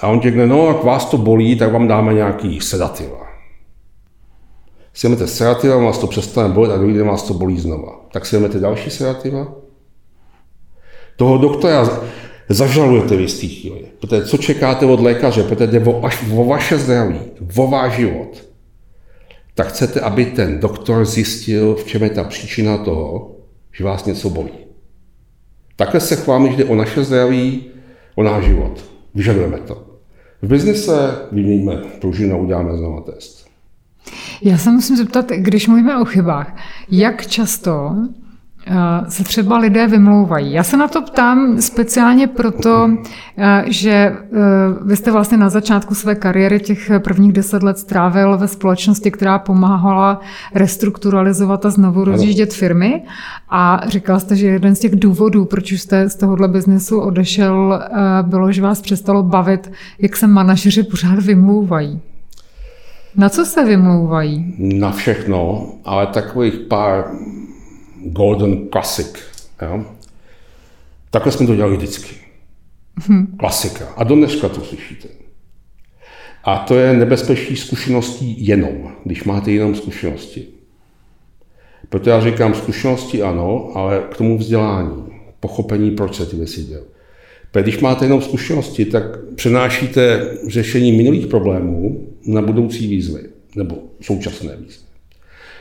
[0.00, 3.30] a on řekne, no, jak vás to bolí, tak vám dáme nějaký sedativa.
[4.94, 8.00] Si vezmete sedativa, vás to přestane bolet a druhý den vás to bolí znova.
[8.12, 9.52] Tak si vezmete další sedativa.
[11.16, 12.00] Toho doktora
[12.50, 13.84] zažalujete v jistý chvíli.
[14.00, 17.20] Protože co čekáte od lékaře, protože jde o, až, o vaše zdraví,
[17.56, 18.44] o váš život,
[19.54, 23.36] tak chcete, aby ten doktor zjistil, v čem je ta příčina toho,
[23.72, 24.50] že vás něco bolí.
[25.76, 27.64] Takhle se chváme, že jde o naše zdraví,
[28.14, 28.84] o náš život.
[29.14, 29.86] Vyžadujeme to.
[30.42, 33.46] V biznise vyměníme pružinu a uděláme znovu test.
[34.42, 36.56] Já se musím zeptat, když mluvíme o chybách,
[36.90, 37.96] jak často
[39.08, 40.52] se třeba lidé vymlouvají.
[40.52, 42.90] Já se na to ptám speciálně proto,
[43.38, 44.16] eh, že eh,
[44.84, 49.38] vy jste vlastně na začátku své kariéry těch prvních deset let strávil ve společnosti, která
[49.38, 50.20] pomáhala
[50.54, 53.02] restrukturalizovat a znovu rozjíždět firmy
[53.50, 57.82] a říkal jste, že jeden z těch důvodů, proč jste z tohohle biznesu odešel,
[58.22, 62.00] bylo, že vás přestalo bavit, jak se manažeři pořád vymlouvají.
[63.16, 64.54] Na co se vymlouvají?
[64.58, 67.04] Na všechno, ale takových pár
[68.04, 69.12] Golden Classic.
[69.62, 69.84] Jo?
[71.10, 72.14] Takhle jsme to dělali vždycky.
[72.96, 73.26] Hmm.
[73.38, 73.86] Klasika.
[73.96, 75.08] A do dneška to slyšíte.
[76.44, 80.46] A to je nebezpečí zkušeností jenom, když máte jenom zkušenosti.
[81.88, 85.04] Proto já říkám zkušenosti ano, ale k tomu vzdělání,
[85.40, 86.86] pochopení, proč se ty věci dělají.
[87.50, 93.22] Protože když máte jenom zkušenosti, tak přenášíte řešení minulých problémů na budoucí výzvy,
[93.56, 94.89] nebo současné výzvy.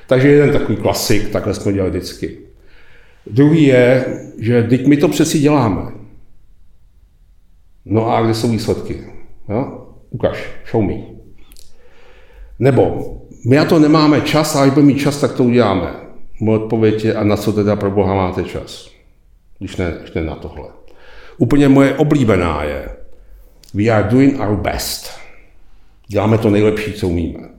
[0.10, 2.38] Takže jeden takový klasik, takhle jsme dělali vždycky.
[3.28, 4.06] Druhý je,
[4.39, 5.91] že teď my to přeci děláme.
[7.86, 9.04] No a kde jsou výsledky?
[9.50, 9.88] Jo?
[10.10, 10.38] Ukaž,
[10.72, 10.93] show me.
[12.60, 15.95] Nebo my na to nemáme čas, a až budeme mít čas, tak to uděláme.
[16.39, 18.91] Moje odpověď je, a na co teda pro Boha máte čas?
[19.60, 20.69] Když ne, když ne na tohle.
[21.38, 22.89] Úplně moje oblíbená je,
[23.74, 25.12] we are doing our best.
[26.08, 27.50] Děláme to nejlepší, co umíme.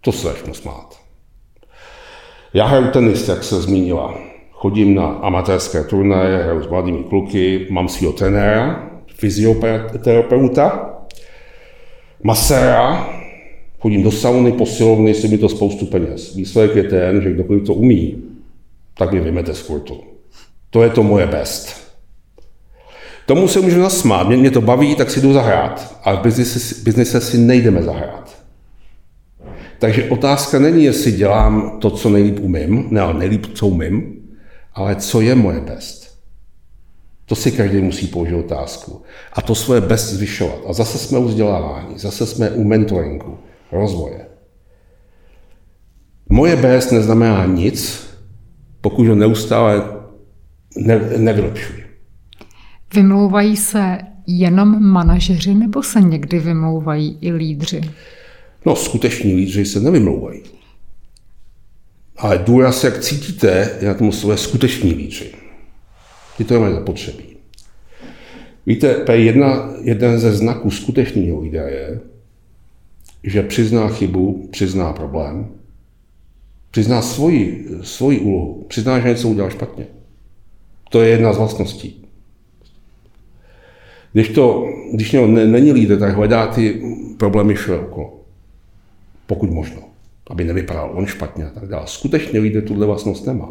[0.00, 0.99] To se začnu smát.
[2.54, 4.14] Já hraju tenis, jak se zmínila.
[4.50, 10.90] Chodím na amatérské turnaje, hraju s mladými kluky, mám svého trenéra, fyzioterapeuta,
[12.22, 13.08] maséra,
[13.78, 16.34] chodím do sauny, posilovny, si mi to spoustu peněz.
[16.34, 18.22] Výsledek je ten, že kdokoliv to umí,
[18.98, 20.00] tak mi vymete z kurtu.
[20.70, 21.90] To je to moje best.
[23.26, 25.98] Tomu se můžu nasmát, mě, mě to baví, tak si jdu zahrát.
[26.04, 26.22] A v
[26.84, 28.39] biznise si nejdeme zahrát.
[29.80, 34.14] Takže otázka není, jestli dělám to, co nejlíp umím, ne, nejlíp, co umím,
[34.74, 36.18] ale co je moje best.
[37.26, 39.02] To si každý musí položit otázku.
[39.32, 40.58] A to svoje best zvyšovat.
[40.68, 43.38] A zase jsme u vzdělávání, zase jsme u mentoringu,
[43.72, 44.26] rozvoje.
[46.28, 48.06] Moje best neznamená nic,
[48.80, 49.82] pokud ho neustále
[50.76, 51.84] ne, nevylepšuji.
[52.94, 57.80] Vymlouvají se jenom manažeři nebo se někdy vymlouvají i lídři?
[58.66, 60.40] No, skuteční lídři se nevymlouvají.
[62.16, 65.30] Ale důraz, jak cítíte, je na tom slové skuteční lídři.
[66.36, 67.24] Ty to mají zapotřebí.
[68.66, 72.00] Víte, jedna, jeden ze znaků skutečného lídra je,
[73.24, 75.48] že přizná chybu, přizná problém,
[76.70, 79.86] přizná svoji, svoji úlohu, přizná, že něco udělal špatně.
[80.90, 82.04] To je jedna z vlastností.
[84.12, 86.82] Když to, když není lídr, tak hledá ty
[87.16, 88.19] problémy všude okolo
[89.30, 89.80] pokud možno,
[90.30, 91.82] aby nevypadal on špatně a tak dále.
[91.86, 93.48] Skutečně lidé tuhle vlastnost nemá.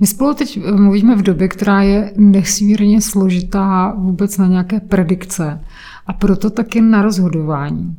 [0.00, 5.60] My spolu teď mluvíme v době, která je nesmírně složitá vůbec na nějaké predikce
[6.06, 7.96] a proto taky na rozhodování.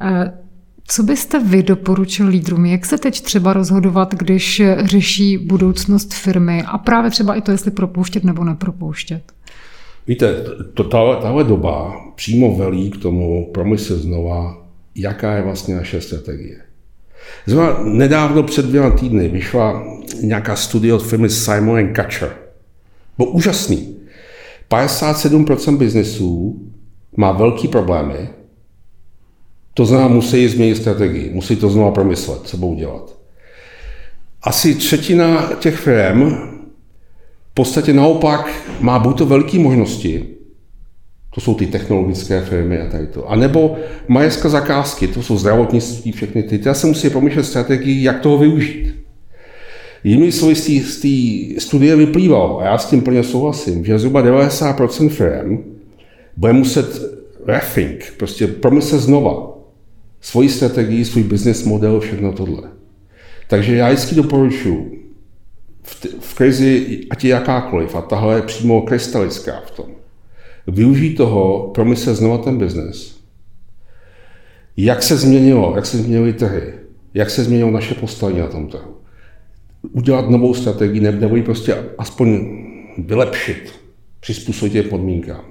[0.00, 0.32] Eh,
[0.86, 2.66] co byste vy doporučil lídrům?
[2.66, 7.70] Jak se teď třeba rozhodovat, když řeší budoucnost firmy a právě třeba i to, jestli
[7.70, 9.32] propouštět nebo nepropouštět?
[10.06, 14.57] Víte, to, tahle doba přímo velí k tomu promyslet znova
[14.98, 16.56] jaká je vlastně naše strategie.
[17.46, 19.84] Zrovna nedávno před dvěma týdny vyšla
[20.20, 22.36] nějaká studie od firmy Simon Catcher.
[23.18, 23.96] Byl úžasný.
[24.70, 26.60] 57% biznesů
[27.16, 28.28] má velký problémy,
[29.74, 33.16] to znamená, musí změnit strategii, musí to znovu promyslet, co budou dělat.
[34.42, 36.30] Asi třetina těch firm
[37.50, 40.37] v podstatě naopak má buď to velké možnosti,
[41.38, 43.30] to jsou ty technologické firmy a tady to.
[43.30, 43.76] A nebo
[44.08, 46.58] majetka zakázky, to jsou zdravotnictví, všechny ty.
[46.58, 48.94] Ty se musí promýšlet strategii, jak toho využít.
[50.04, 55.08] Jinými slovy z té studie vyplývalo, a já s tím plně souhlasím, že zhruba 90%
[55.08, 55.58] firm
[56.36, 57.02] bude muset
[57.46, 59.58] rethink, prostě promyslet znova
[60.20, 62.62] svoji strategii, svůj business model, všechno tohle.
[63.48, 65.12] Takže já vždycky doporučuji
[65.82, 69.97] v, v krizi, ať je jakákoliv, a tahle je přímo krystalická v tom,
[70.68, 73.18] využít toho, promyslet znova ten biznes.
[74.76, 76.72] Jak se změnilo, jak se změnily trhy,
[77.14, 78.94] jak se změnilo naše postavení na tom trhu.
[79.92, 82.48] Udělat novou strategii, nebo ji prostě aspoň
[82.98, 83.72] vylepšit,
[84.20, 85.44] přizpůsobit je podmínkám.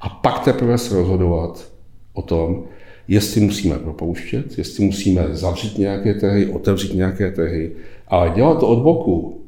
[0.00, 1.72] A pak teprve se rozhodovat
[2.12, 2.64] o tom,
[3.08, 7.72] jestli musíme propouštět, jestli musíme zavřít nějaké trhy, otevřít nějaké trhy,
[8.08, 9.40] ale dělat to od boku,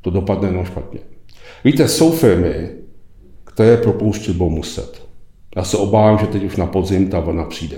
[0.00, 1.00] to dopadne jenom špatně.
[1.64, 2.68] Víte, jsou firmy,
[3.54, 5.06] které propouštět budou muset.
[5.56, 7.76] Já se obávám, že teď už na podzim ta vlna přijde.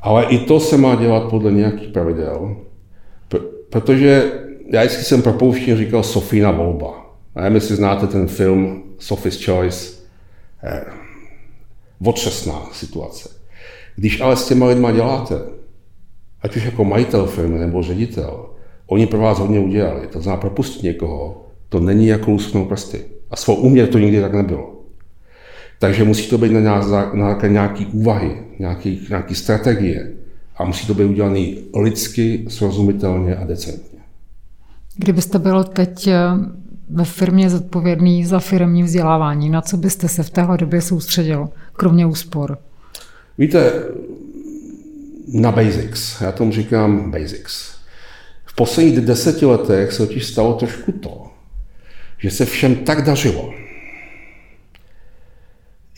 [0.00, 2.56] Ale i to se má dělat podle nějakých pravidel,
[3.70, 4.32] protože
[4.72, 7.16] já vždycky jsem propouštěn říkal Sofína volba.
[7.36, 9.98] Nevím, jestli znáte ten film Sophie's Choice.
[10.62, 10.84] Eh,
[12.04, 13.28] otřesná situace.
[13.96, 15.34] Když ale s těma lidma děláte,
[16.42, 18.50] ať už jako majitel firmy nebo ředitel,
[18.86, 20.06] oni pro vás hodně udělali.
[20.06, 23.17] To znamená propustit někoho, to není jako lusknout prsty.
[23.30, 24.74] A svou uměr to nikdy tak nebylo.
[25.78, 30.12] Takže musí to být na, na, na nějaký úvahy, nějaký, nějaký strategie
[30.56, 33.98] a musí to být udělané lidsky, srozumitelně a decentně.
[34.96, 36.18] Kdybyste byl teď eh,
[36.90, 42.06] ve firmě zodpovědný za firmní vzdělávání, na co byste se v téhle době soustředil, kromě
[42.06, 42.58] úspor?
[43.38, 43.72] Víte,
[45.32, 46.20] na basics.
[46.20, 47.74] Já tomu říkám basics.
[48.44, 51.26] V posledních deseti letech se totiž stalo trošku to,
[52.18, 53.54] že se všem tak dařilo,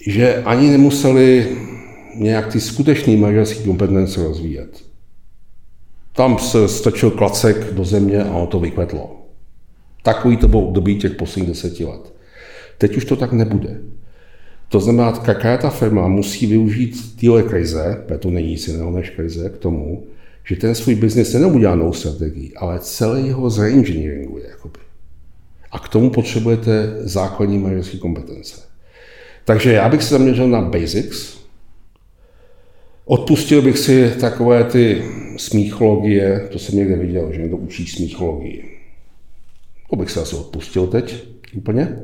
[0.06, 1.56] že ani nemuseli
[2.16, 4.84] nějak ty skutečné manažerské kompetence rozvíjet.
[6.12, 9.26] Tam se stačil klacek do země a ono to vykvetlo.
[10.02, 12.14] Takový to bylo období těch posledních deseti let.
[12.78, 13.80] Teď už to tak nebude.
[14.68, 19.10] To znamená, jaká ta firma musí využít téhle krize, protože to není nic jiného než
[19.10, 20.06] krize, k tomu,
[20.44, 24.44] že ten svůj biznis nejenom udělá novou strategii, ale celý jeho zreengineeringuje.
[24.50, 24.89] Jakoby.
[25.72, 28.60] A k tomu potřebujete základní manažerské kompetence.
[29.44, 31.40] Takže já bych se zaměřil na basics.
[33.04, 35.04] Odpustil bych si takové ty
[35.36, 38.78] smíchologie, to jsem někde viděl, že někdo učí smíchologii.
[39.90, 41.98] To bych se asi odpustil teď úplně.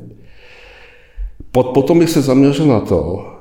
[1.51, 3.33] Potom bych se zaměřil na to,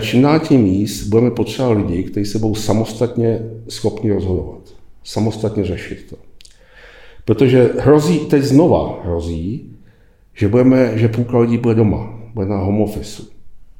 [0.00, 4.60] že na tím míst budeme potřebovat lidi, kteří se budou samostatně schopni rozhodovat.
[5.04, 6.27] Samostatně řešit to.
[7.28, 9.76] Protože hrozí, teď znova hrozí,
[10.34, 13.22] že, budeme, že půlka lidí bude doma, bude na home office.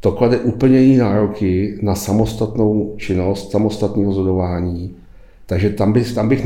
[0.01, 4.97] To klade úplně jiné nároky na samostatnou činnost, samostatné rozhodování.
[5.47, 6.45] Takže tam bych, tam bych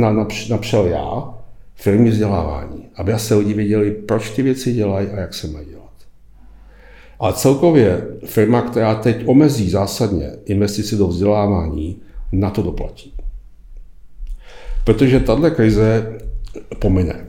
[0.48, 1.34] napřel já
[1.74, 5.92] firmní vzdělávání, aby se lidi věděli, proč ty věci dělají a jak se mají dělat.
[7.18, 11.96] Ale celkově firma, která teď omezí zásadně investici do vzdělávání,
[12.32, 13.14] na to doplatí.
[14.84, 16.18] Protože tahle krize
[16.78, 17.26] pomine.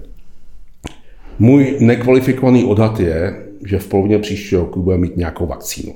[1.40, 5.96] Můj nekvalifikovaný odhad je, že v polovině příštího roku bude mít nějakou vakcínu.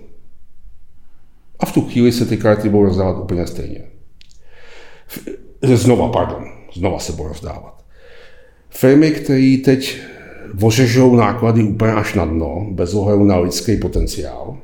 [1.59, 3.81] A v tu chvíli se ty karty budou rozdávat úplně stejně.
[5.61, 7.85] Znova, pardon, znova se budou rozdávat.
[8.69, 9.99] Firmy, které teď
[10.61, 14.57] ořežou náklady úplně až na dno, bez ohledu na lidský potenciál,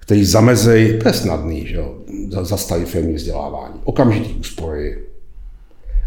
[0.00, 1.94] který zamezejí, to je snadný, že jo,
[2.28, 4.98] zastaví firmy vzdělávání, okamžitý úspory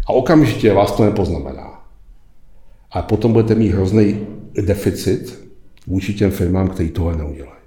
[0.08, 1.82] a okamžitě vás to nepoznamená.
[2.92, 4.20] A potom budete mít hrozný
[4.62, 5.48] deficit
[5.86, 7.58] vůči těm firmám, které tohle neudělají.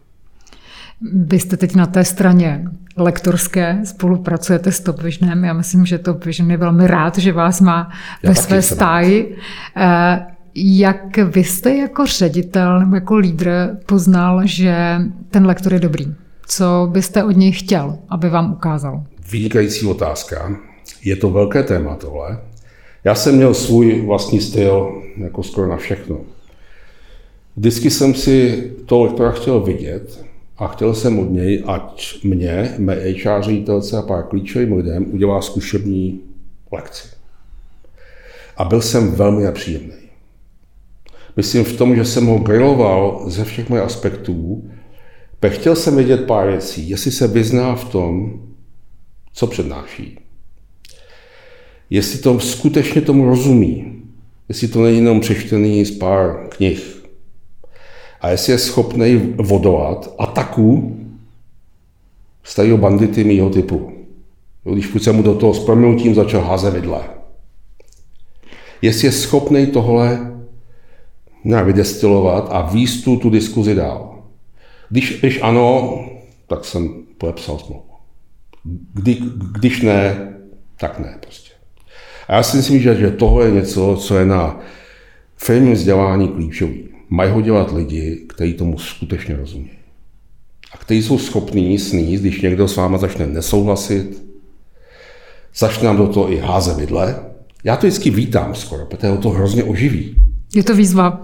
[1.14, 2.66] Vy jste teď na té straně
[2.98, 5.44] lektorské, spolupracujete s Top Visionem.
[5.44, 7.92] Já myslím, že Top Vision je velmi rád, že vás má
[8.24, 9.38] Já ve své stáji.
[9.76, 10.18] Rád.
[10.20, 14.98] Eh, jak vy jste jako ředitel nebo jako lídr poznal, že
[15.30, 16.16] ten lektor je dobrý?
[16.48, 19.04] Co byste od něj chtěl, aby vám ukázal?
[19.32, 20.58] Vynikající otázka.
[21.04, 22.40] Je to velké téma tohle.
[23.04, 26.22] Já jsem měl svůj vlastní styl, jako skoro na všechno.
[27.56, 30.26] Vždycky jsem si toho lektora chtěl vidět
[30.58, 35.42] a chtěl jsem od něj, ať mě, mé HR ředitelce a pár klíčovým lidem udělá
[35.42, 36.20] zkušební
[36.72, 37.08] lekci.
[38.58, 39.94] A byl jsem velmi nepříjemný.
[41.38, 44.70] Myslím v tom, že jsem ho griloval ze všech mojich aspektů.
[45.48, 48.40] Chtěl jsem vědět pár věcí, jestli se vyzná v tom,
[49.34, 50.20] co přednáší.
[51.92, 54.02] Jestli to skutečně tomu rozumí.
[54.50, 57.04] Jestli to není jenom přečtený z pár knih.
[58.22, 60.98] A jestli je schopný vodovat ataku
[62.44, 63.92] starého bandity mýho typu.
[64.74, 67.02] Když jsem mu do toho s proměnutím začal házet vidle.
[68.82, 70.34] Jestli je schopný tohle
[71.44, 74.24] nějak vydestilovat a výst tu, tu diskuzi dál.
[74.90, 76.00] Když, když ano,
[76.48, 77.84] tak jsem podepsal smlouvu.
[78.94, 79.18] Kdy,
[79.60, 80.34] když ne,
[80.78, 81.51] tak ne prostě.
[82.32, 84.60] A já si myslím, že, že tohle je něco, co je na
[85.38, 86.84] firmním vzdělání klíčový.
[87.10, 89.70] Mají ho dělat lidi, kteří tomu skutečně rozumí.
[90.74, 94.24] A kteří jsou schopní sníst, když někdo s váma začne nesouhlasit,
[95.56, 97.16] začne nám do toho i házet vidle.
[97.64, 100.16] Já to vždycky vítám skoro, protože to hrozně oživí.
[100.56, 101.22] Je to výzva.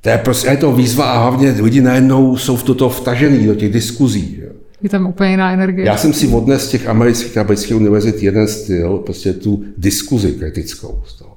[0.00, 3.54] To je prostě je to výzva a hlavně lidi najednou jsou v toto vtažený do
[3.54, 4.41] těch diskuzí.
[4.82, 5.86] Je tam úplně jiná energie.
[5.86, 10.32] Já jsem si odnes z těch amerických a britských univerzit jeden styl, prostě tu diskuzi
[10.32, 11.02] kritickou.
[11.06, 11.36] Z toho.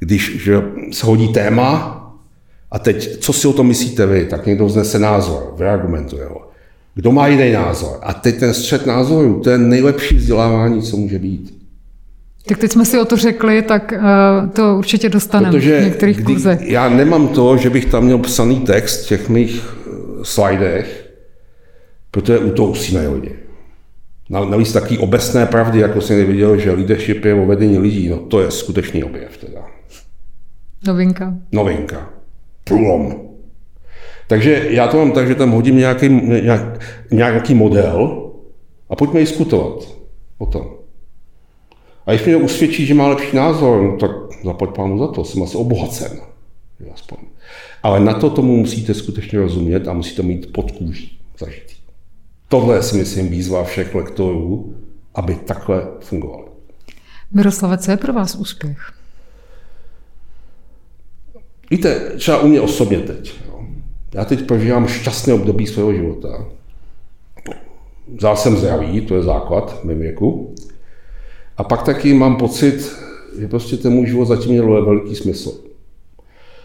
[0.00, 0.62] Když že
[0.92, 1.94] se hodí téma
[2.70, 6.50] a teď, co si o tom myslíte vy, tak někdo vznese názor, vyargumentuje ho.
[6.94, 7.98] Kdo má jiný názor?
[8.02, 11.58] A teď ten střed názorů, to je nejlepší vzdělávání, co může být.
[12.46, 16.22] Tak teď jsme si o to řekli, tak uh, to určitě dostaneme Protože v některých
[16.24, 16.60] kurzech.
[16.62, 20.97] Já nemám to, že bych tam měl psaný text v těch mých uh, slidech,
[22.20, 23.34] protože u toho usínají lidi.
[24.30, 28.40] Navíc taky obecné pravdy, jako jsem neviděl, že leadership je o vedení lidí, no to
[28.40, 29.66] je skutečný objev teda.
[30.86, 31.34] Novinka.
[31.52, 32.10] Novinka.
[32.64, 33.14] Průlom.
[34.26, 36.08] Takže já to mám tak, že tam hodím nějaký,
[37.10, 38.30] nějaký model
[38.90, 39.88] a pojďme diskutovat
[40.38, 40.66] o tom.
[42.06, 44.10] A když mě usvědčí, že má lepší názor, no tak
[44.44, 46.20] zapoď pánu za to, jsem asi obohacen.
[46.94, 47.18] Aspoň.
[47.82, 51.77] Ale na to tomu musíte skutečně rozumět a musíte mít pod kůží zažitý.
[52.48, 54.74] Tohle si myslím výzva všech lektorů,
[55.14, 56.44] aby takhle fungovali.
[57.32, 58.78] Miroslave, co je pro vás úspěch?
[61.70, 63.34] Víte, třeba u mě osobně teď.
[63.48, 63.60] Jo.
[64.14, 66.44] Já teď prožívám šťastné období svého života.
[68.16, 70.54] Vzal jsem zdraví, to je základ v mém věku.
[71.56, 72.96] A pak taky mám pocit,
[73.40, 75.52] že prostě ten můj život zatím měl velký smysl.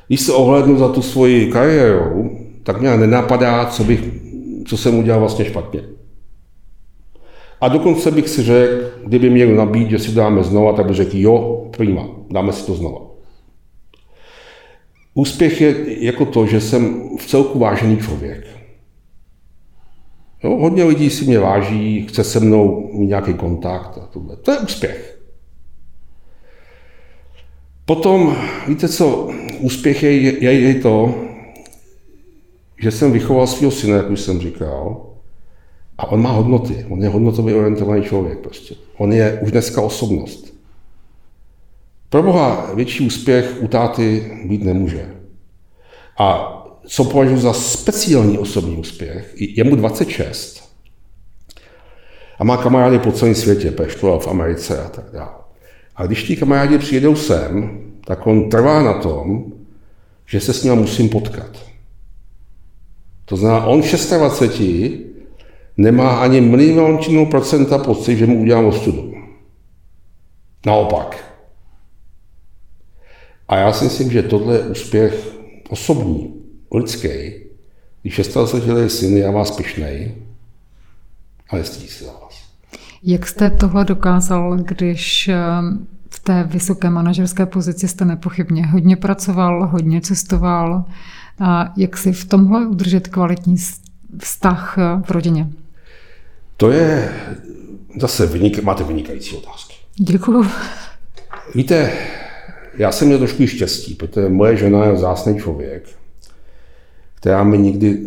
[0.07, 4.22] Když se ohlednu za tu svoji kariéru, tak mě nenapadá, co, bych,
[4.65, 5.81] co jsem udělal vlastně špatně.
[7.61, 11.17] A dokonce bych si řekl, kdyby měl nabít, že si dáme znova, tak bych řekl,
[11.17, 12.99] jo, prima, dáme si to znova.
[15.13, 18.47] Úspěch je jako to, že jsem v celku vážený člověk.
[20.43, 24.35] Jo, hodně lidí si mě váží, chce se mnou mít nějaký kontakt a tohle.
[24.35, 25.19] To je úspěch.
[27.85, 28.35] Potom,
[28.67, 31.15] víte co, úspěch je, je, je to,
[32.83, 35.05] že jsem vychoval svého syna, jak už jsem říkal,
[35.97, 36.85] a on má hodnoty.
[36.89, 38.75] On je hodnotově orientovaný člověk prostě.
[38.97, 40.53] On je už dneska osobnost.
[42.09, 45.15] Pro Boha větší úspěch u táty být nemůže.
[46.19, 50.73] A co považuji za speciální osobní úspěch, je mu 26
[52.39, 55.33] a má kamarády po celém světě, peštoval v Americe a tak dále.
[55.95, 59.43] A když ti kamarádi přijedou sem, tak on trvá na tom,
[60.25, 61.72] že se s ním musím potkat.
[63.25, 65.01] To znamená, on v 26
[65.77, 69.13] nemá ani miliončinu procenta pocit, že mu udělám ostudu.
[70.65, 71.33] Naopak.
[73.47, 75.33] A já si myslím, že tohle je úspěch
[75.69, 76.33] osobní
[76.73, 77.33] lidský,
[78.01, 80.15] když 26 let syn, já vás pišnej
[81.49, 82.43] a nestydí se za vás.
[83.03, 85.35] Jak jste tohle dokázal, když eh,
[86.09, 90.85] v té vysoké manažerské pozici jste nepochybně hodně pracoval, hodně cestoval.
[91.39, 93.55] A jak si v tomhle udržet kvalitní
[94.19, 95.49] vztah eh, v rodině?
[96.57, 97.13] To je
[97.99, 99.73] zase vynik, máte vynikající otázky.
[99.95, 100.45] Děkuju.
[101.55, 101.91] Víte,
[102.77, 106.03] já jsem měl trošku štěstí, protože moje žena je vzácný člověk
[107.23, 107.99] která mi nikdy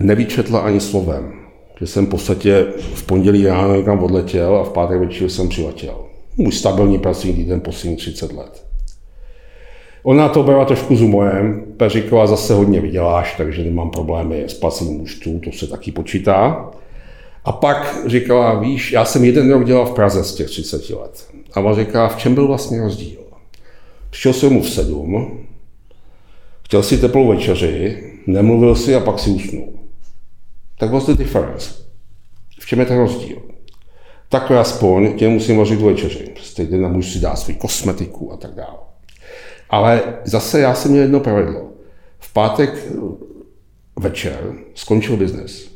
[0.00, 1.32] nevyčetla ani slovem.
[1.80, 6.06] Že jsem v podstatě v pondělí ráno někam odletěl a v pátek večer jsem přiletěl.
[6.36, 8.66] Můj stabilní pracovní týden poslední 30 let.
[10.02, 15.00] Ona to byla trošku s humorem, říkala, zase hodně vyděláš, takže nemám problémy s placením
[15.00, 16.70] účtů, to se taky počítá.
[17.44, 21.28] A pak říkala, víš, já jsem jeden rok dělal v Praze z těch 30 let.
[21.52, 23.20] A ona říká, v čem byl vlastně rozdíl?
[24.10, 25.38] Přišel jsem mu v sedm,
[26.64, 29.72] chtěl si teplou večeři, nemluvil si a pak si usnul.
[30.78, 31.74] Tak what's the difference?
[32.60, 33.42] V čem je ten rozdíl?
[34.28, 36.30] Takhle aspoň tě musím vařit večeři.
[36.34, 38.91] Prostě jde můžu si dát svou kosmetiku a tak dále.
[39.72, 41.68] Ale zase já jsem měl jedno pravidlo.
[42.18, 42.86] V pátek
[43.98, 44.38] večer
[44.74, 45.70] skončil biznes.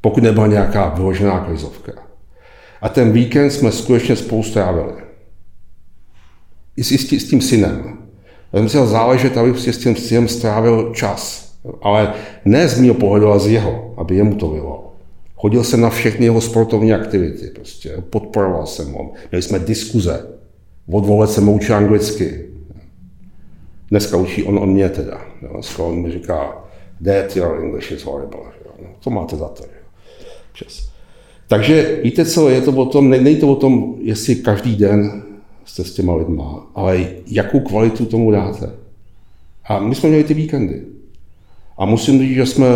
[0.00, 1.92] Pokud nebyla nějaká vyložená krizovka.
[2.82, 4.92] A ten víkend jsme skutečně spolu strávili.
[6.76, 7.98] I s, s tím synem.
[8.52, 11.50] Já musel záležet, abych s tím synem strávil čas.
[11.82, 12.14] Ale
[12.44, 14.96] ne z mého pohledu, ale z jeho, aby jemu to bylo.
[15.36, 19.12] Chodil jsem na všechny jeho sportovní aktivity, prostě, podporoval jsem ho.
[19.30, 20.26] Měli jsme diskuze.
[20.92, 22.49] Od jsem učil anglicky.
[23.90, 25.20] Dneska učí on, on mě teda.
[25.52, 26.64] Dneska on mi říká,
[27.00, 28.40] Dad, your English is horrible.
[28.82, 29.64] No, to máte za to.
[30.52, 30.90] Čas.
[31.48, 35.22] Takže víte co, je to o tom, není to o tom, jestli každý den
[35.64, 38.70] jste s těma lidma, ale jakou kvalitu tomu dáte.
[39.64, 40.82] A my jsme měli ty víkendy.
[41.78, 42.66] A musím říct, že jsme,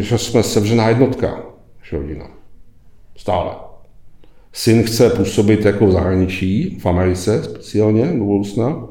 [0.00, 1.42] že jsme sevřená jednotka,
[1.82, 2.30] že rodina.
[3.16, 3.50] Stále.
[4.52, 8.88] Syn chce působit jako v zahraničí, v Americe speciálně, do budoucna,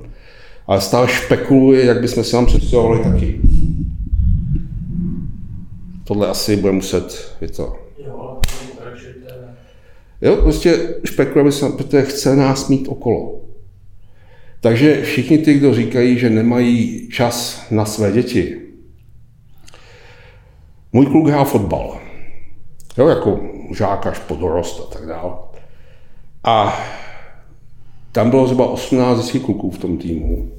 [0.68, 3.39] ale stále špekuluje, jak bychom si vám představovali taky.
[6.03, 7.76] Tohle asi bude muset, je to.
[10.22, 13.41] Jo, prostě špekuluje, protože chce nás mít okolo.
[14.61, 18.61] Takže všichni ty, kdo říkají, že nemají čas na své děti,
[20.93, 21.99] můj kluk hrál fotbal.
[22.97, 23.39] Jo, jako
[23.76, 25.32] žák až po dorost a tak dále.
[26.43, 26.80] A
[28.18, 30.51] tam bylo zhruba 18 kluků v tom týmu.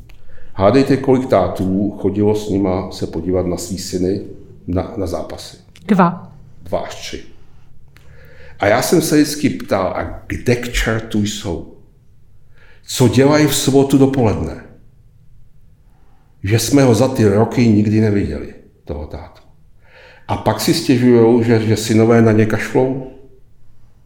[0.55, 4.21] Hádejte, kolik tátů chodilo s nima se podívat na svý syny
[4.67, 5.57] na, na zápasy.
[5.87, 6.33] Dva.
[6.63, 7.23] Dva až tři.
[8.59, 11.75] A já jsem se vždycky ptal, a kde k čertu jsou?
[12.87, 14.65] Co dělají v sobotu dopoledne?
[16.43, 18.55] Že jsme ho za ty roky nikdy neviděli,
[18.85, 19.43] toho tátu.
[20.29, 23.11] A pak si stěžují, že, že synové na ně kašlou,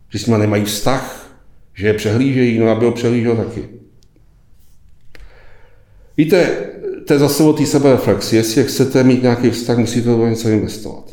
[0.09, 1.22] že s nimi nemají vztah,
[1.83, 3.69] že je přehlížejí, no aby ho přehlížel taky.
[6.17, 6.47] Víte,
[7.07, 8.37] to je zase o té sebereflexi.
[8.37, 11.05] Jestli chcete mít nějaký vztah, musíte do něco investovat.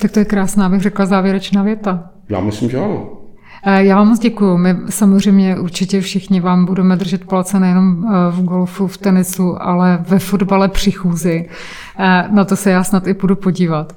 [0.00, 2.10] Tak to je krásná, bych řekla, závěrečná věta.
[2.28, 3.17] Já myslím, že ano.
[3.62, 4.56] Eh, já vám moc děkuju.
[4.56, 9.98] My samozřejmě určitě všichni vám budeme držet palce nejenom eh, v golfu, v tenisu, ale
[10.08, 11.48] ve fotbale při chůzi.
[11.98, 13.92] Eh, na to se já snad i půjdu podívat.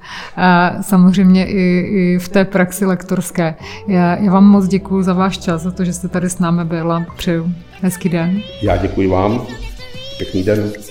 [0.82, 3.56] Samozřejmě i, i v té praxi lektorské.
[3.88, 6.66] Já, já vám moc děkuju za váš čas, za to, že jste tady s námi
[6.66, 7.06] byla.
[7.18, 8.42] Přeju hezký den.
[8.62, 9.42] Já děkuji vám.
[10.18, 10.91] Pěkný den.